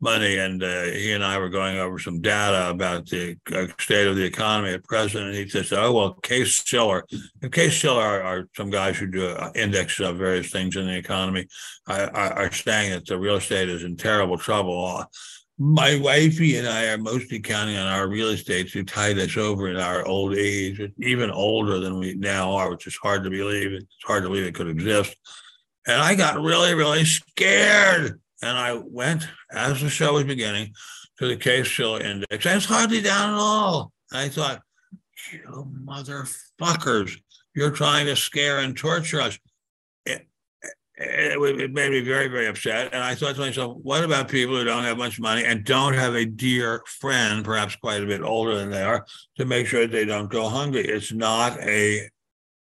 [0.00, 0.38] uh, money.
[0.38, 4.16] And uh, he and I were going over some data about the uh, state of
[4.16, 5.26] the economy at present.
[5.26, 7.04] And he said, oh, well, Case Shiller,
[7.42, 10.96] and Case Shiller are, are, some guys who do indexes of various things in the
[10.96, 11.46] economy,
[11.86, 15.04] are, are saying that the real estate is in terrible trouble.
[15.58, 19.68] My wifey and I are mostly counting on our real estate to tide us over
[19.68, 23.72] in our old age, even older than we now are, which is hard to believe.
[23.72, 25.16] It's hard to believe it could exist.
[25.86, 30.74] And I got really, really scared and I went as the show was beginning
[31.18, 32.46] to the case Shiller index.
[32.46, 33.92] And it's hardly down at all.
[34.12, 34.62] I thought,
[35.32, 37.16] you motherfuckers,
[37.54, 39.38] you're trying to scare and torture us.
[40.04, 40.26] It,
[40.96, 42.92] it, it, made me very, very upset.
[42.92, 45.94] And I thought to myself, what about people who don't have much money and don't
[45.94, 49.06] have a dear friend, perhaps quite a bit older than they are,
[49.38, 50.86] to make sure that they don't go hungry?
[50.86, 52.08] It's not a,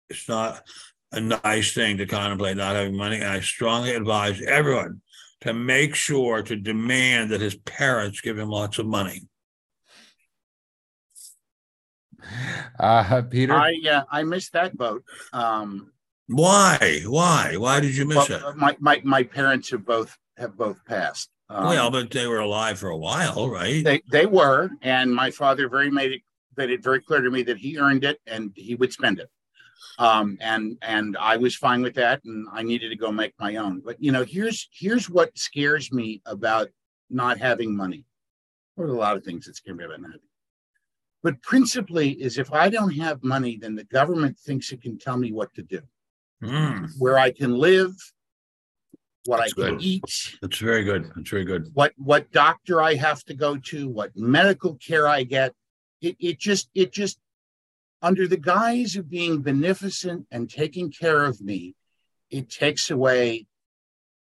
[0.10, 0.64] it's not
[1.12, 3.18] a nice thing to contemplate not having money.
[3.18, 5.02] And I strongly advise everyone
[5.42, 9.22] to make sure to demand that his parents give him lots of money.
[12.78, 15.04] Uh, Peter, I uh, I missed that boat.
[15.32, 15.92] Um,
[16.28, 17.02] Why?
[17.06, 17.56] Why?
[17.58, 18.58] Why did you miss well, it?
[18.58, 21.30] My, my my parents have both have both passed.
[21.50, 23.84] Um, well, but they were alive for a while, right?
[23.84, 26.22] They they were, and my father very made it
[26.58, 29.30] made it very clear to me that he earned it and he would spend it.
[29.98, 33.58] Um, and and I was fine with that, and I needed to go make my
[33.58, 33.82] own.
[33.84, 36.70] But you know, here's here's what scares me about
[37.10, 38.06] not having money.
[38.78, 40.22] There's a lot of things that scare me about not having.
[41.22, 45.18] But principally is if I don't have money, then the government thinks it can tell
[45.18, 45.82] me what to do,
[46.42, 47.94] Mm, where I can live,
[49.26, 51.12] what That's I can eat, that's very good.
[51.16, 51.70] That's very good.
[51.74, 55.54] what what doctor I have to go to, what medical care I get.
[56.02, 57.20] It it just it just
[58.02, 61.76] under the guise of being beneficent and taking care of me,
[62.30, 63.48] it takes away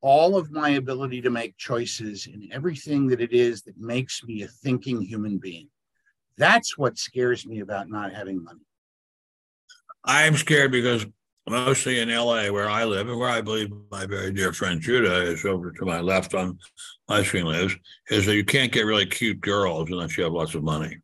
[0.01, 4.43] all of my ability to make choices in everything that it is that makes me
[4.43, 5.67] a thinking human being.
[6.37, 8.59] That's what scares me about not having money.
[10.03, 11.07] I'm scared because
[11.47, 15.23] mostly in LA where I live and where I believe my very dear friend Judah
[15.23, 16.59] is over to my left on
[17.07, 17.75] my screen lives,
[18.09, 20.97] is that you can't get really cute girls unless you have lots of money.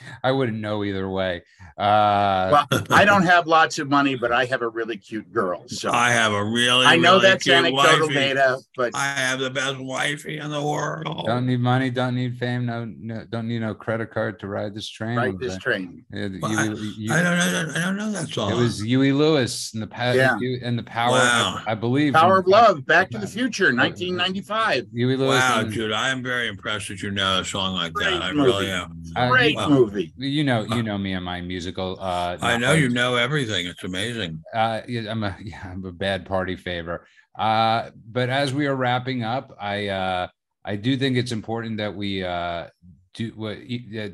[0.24, 1.42] I wouldn't know either way.
[1.78, 5.64] Uh, Well, I don't have lots of money, but I have a really cute girl.
[5.68, 8.14] So I have a really, I know really that's anecdotal wifey.
[8.14, 11.24] data, but I have the best wifey in the world.
[11.26, 14.74] don't need money, don't need fame, no, no, don't need no credit card to ride
[14.74, 15.16] this train.
[15.16, 15.62] ride this that?
[15.62, 16.04] train.
[16.12, 16.64] Yeah, the Well, I-
[16.98, 17.72] you- I don't know.
[17.74, 18.52] I don't know that song.
[18.52, 20.36] It was Huey Lewis and the power Yeah.
[20.62, 21.12] and the power.
[21.12, 21.62] Wow.
[21.66, 24.86] I, I believe Power of Love, Back to the Future, 1995.
[24.92, 25.40] Huey Lewis.
[25.40, 25.94] wow, and- Judah.
[25.94, 28.22] I am very impressed that you know a song like Great that.
[28.22, 28.48] I movie.
[28.50, 29.02] really am.
[29.16, 29.68] uh, Great wow.
[29.68, 29.89] movie.
[30.16, 31.98] You know, you know me and my musical.
[32.00, 33.66] Uh, I know you know everything.
[33.66, 34.42] It's amazing.
[34.54, 37.06] uh i'm a yeah, i'm a bad party favor
[37.38, 40.26] uh but as we are wrapping up i uh
[40.64, 42.66] i do think it's important that we uh
[43.14, 43.58] do what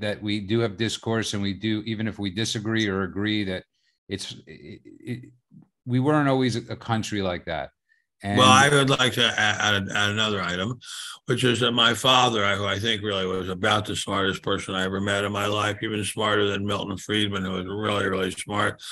[0.01, 3.65] that we do have discourse and we do even if we disagree or agree that
[4.09, 5.31] it's it, it,
[5.85, 7.71] we weren't always a country like that
[8.23, 10.79] and well, I would like to add, add, another item,
[11.27, 14.85] which is that my father, who I think really was about the smartest person I
[14.85, 18.83] ever met in my life, even smarter than Milton Friedman, who was really, really smart.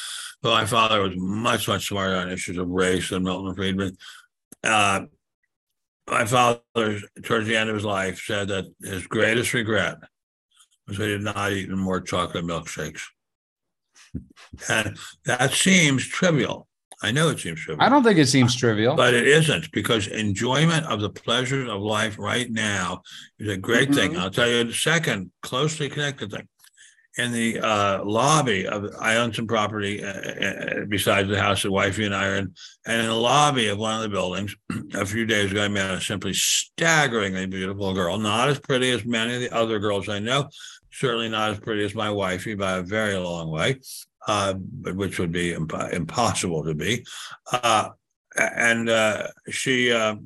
[0.42, 3.96] But my father was much, much smarter on issues of race than Milton Friedman.
[4.62, 5.06] Uh,
[6.06, 9.98] my father, towards the end of his life, said that his greatest regret
[10.86, 13.02] was he had not eaten more chocolate milkshakes.
[14.68, 16.68] And that seems trivial.
[17.02, 17.84] I know it seems trivial.
[17.84, 21.80] i don't think it seems trivial But it isn't because enjoyment of the pleasures of
[21.82, 23.02] life right now
[23.38, 24.12] is a great thing.
[24.12, 24.18] Mhm.
[24.18, 26.48] I'll tell you the second closely connected thing.
[27.16, 31.70] In the uh, lobby of, I own some property uh, uh, besides the house that
[31.70, 32.52] wifey and I are in.
[32.86, 34.56] And in the lobby of one of the buildings,
[34.94, 39.04] a few days ago, I met a simply staggeringly beautiful girl, not as pretty as
[39.04, 40.48] many of the other girls I know,
[40.90, 43.80] certainly not as pretty as my wifey by a very long way,
[44.26, 47.04] uh, which would be imp- impossible to be.
[47.52, 47.90] Uh,
[48.36, 50.16] and uh, she, uh,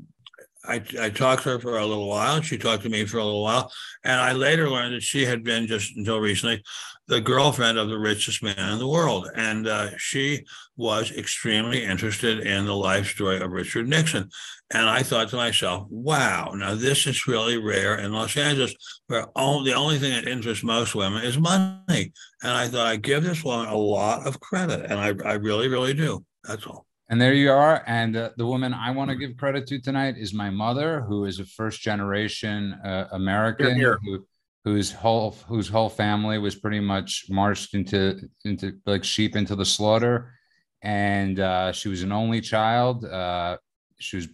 [0.65, 3.25] I, I talked to her for a little while, she talked to me for a
[3.25, 3.73] little while,
[4.05, 6.63] and I later learned that she had been just until recently
[7.07, 10.45] the girlfriend of the richest man in the world, and uh, she
[10.77, 14.29] was extremely interested in the life story of Richard Nixon.
[14.71, 18.75] And I thought to myself, "Wow, now this is really rare in Los Angeles,
[19.07, 22.13] where all, the only thing that interests most women is money."
[22.43, 25.69] And I thought I give this woman a lot of credit, and I, I really,
[25.69, 26.25] really do.
[26.45, 26.87] That's all.
[27.11, 27.83] And there you are.
[27.87, 31.25] And uh, the woman I want to give credit to tonight is my mother, who
[31.25, 33.99] is a first generation uh, American, here.
[34.03, 34.27] who
[34.65, 39.65] whose whole whose whole family was pretty much marched into into like sheep into the
[39.65, 40.35] slaughter.
[40.83, 43.05] And uh, she was an only child.
[43.07, 43.57] Uh,
[43.99, 44.29] she was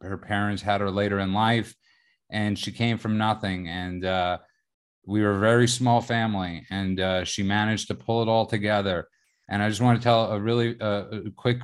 [0.00, 1.74] her, parents had her later in life,
[2.30, 3.68] and she came from nothing.
[3.68, 4.38] And uh,
[5.06, 9.08] we were a very small family, and uh, she managed to pull it all together.
[9.48, 11.60] And I just want to tell a really uh, a quick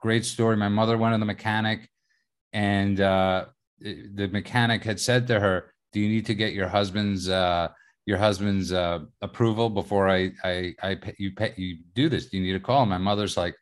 [0.00, 0.56] great story.
[0.56, 1.88] My mother went to the mechanic,
[2.52, 3.46] and uh,
[3.80, 7.68] the mechanic had said to her, "Do you need to get your husband's uh,
[8.06, 12.26] your husband's uh, approval before I I I pay, you pay you do this?
[12.26, 13.54] Do you need to call?" My mother's like,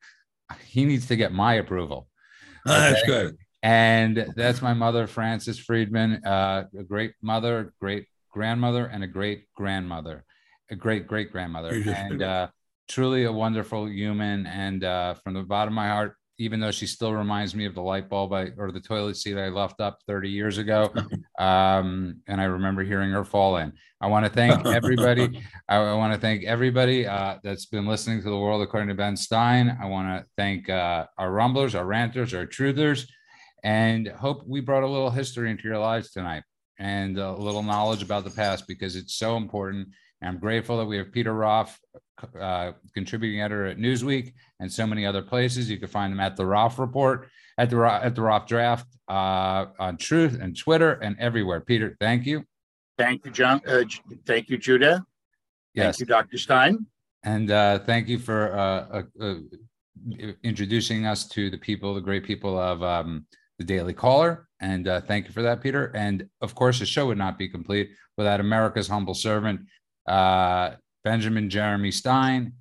[0.65, 2.09] "He needs to get my approval."
[2.67, 3.37] That's good.
[3.63, 9.45] And that's my mother, Frances Friedman, uh, a great mother, great grandmother, and a great
[9.57, 10.25] grandmother,
[10.71, 12.49] a great great grandmother, and uh,
[12.89, 14.47] truly a wonderful human.
[14.47, 17.75] And uh, from the bottom of my heart, even though she still reminds me of
[17.75, 20.93] the light bulb I, or the toilet seat I left up 30 years ago,
[21.39, 23.73] um, and I remember hearing her fall in.
[24.01, 25.43] I want to thank everybody.
[25.69, 28.95] I, I want to thank everybody uh, that's been listening to the world according to
[28.95, 29.77] Ben Stein.
[29.81, 33.09] I want to thank uh, our rumblers, our ranters, our truthers,
[33.65, 36.43] and hope we brought a little history into your lives tonight
[36.79, 39.89] and a little knowledge about the past because it's so important.
[40.21, 41.79] And I'm grateful that we have Peter Roff,
[42.41, 45.71] uh, contributing editor at Newsweek, and so many other places.
[45.71, 49.67] You can find them at the Roff Report, at the at the Roff Draft, uh,
[49.79, 51.61] on Truth and Twitter and everywhere.
[51.61, 52.45] Peter, thank you.
[52.99, 53.61] Thank you, John.
[53.67, 53.85] Uh,
[54.27, 55.05] thank you, Judah.
[55.75, 55.99] Yes.
[55.99, 56.39] Thank you, Dr.
[56.39, 56.87] Stein.
[57.23, 62.25] And uh, thank you for uh, uh, uh, introducing us to the people, the great
[62.25, 63.27] people of um,
[63.59, 64.49] the Daily Caller.
[64.61, 65.93] And uh, thank you for that, Peter.
[65.95, 69.61] And of course, the show would not be complete without America's humble servant,
[70.09, 70.71] uh,
[71.05, 72.53] Benjamin Jeremy Stein.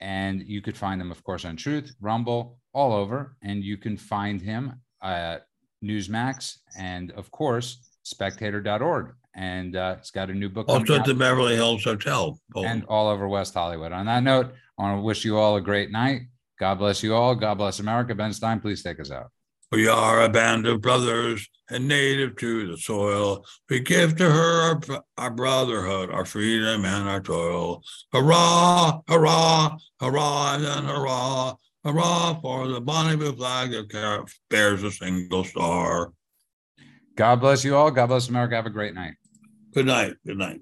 [0.00, 3.36] And you could find him, of course, on Truth, Rumble, all over.
[3.42, 5.46] And you can find him at
[5.84, 9.14] Newsmax and, of course, spectator.org.
[9.34, 10.68] And uh, it's got a new book.
[10.68, 12.38] Also at the Beverly Hills Hotel.
[12.54, 13.92] Oh, and all over West Hollywood.
[13.92, 16.22] On that note, I want to wish you all a great night.
[16.58, 17.34] God bless you all.
[17.34, 18.14] God bless America.
[18.14, 19.30] Ben Stein, please take us out.
[19.70, 23.44] We are a band of brothers and native to the soil.
[23.68, 24.80] We give to her our,
[25.18, 27.82] our brotherhood, our freedom, and our toil.
[28.12, 31.54] Hurrah, hurrah, hurrah, and then hurrah,
[31.84, 36.12] hurrah for the bonny blue flag that bears a single star.
[37.16, 37.90] God bless you all.
[37.90, 38.54] God bless America.
[38.56, 39.14] Have a great night.
[39.74, 40.14] Good night.
[40.26, 40.50] Good night.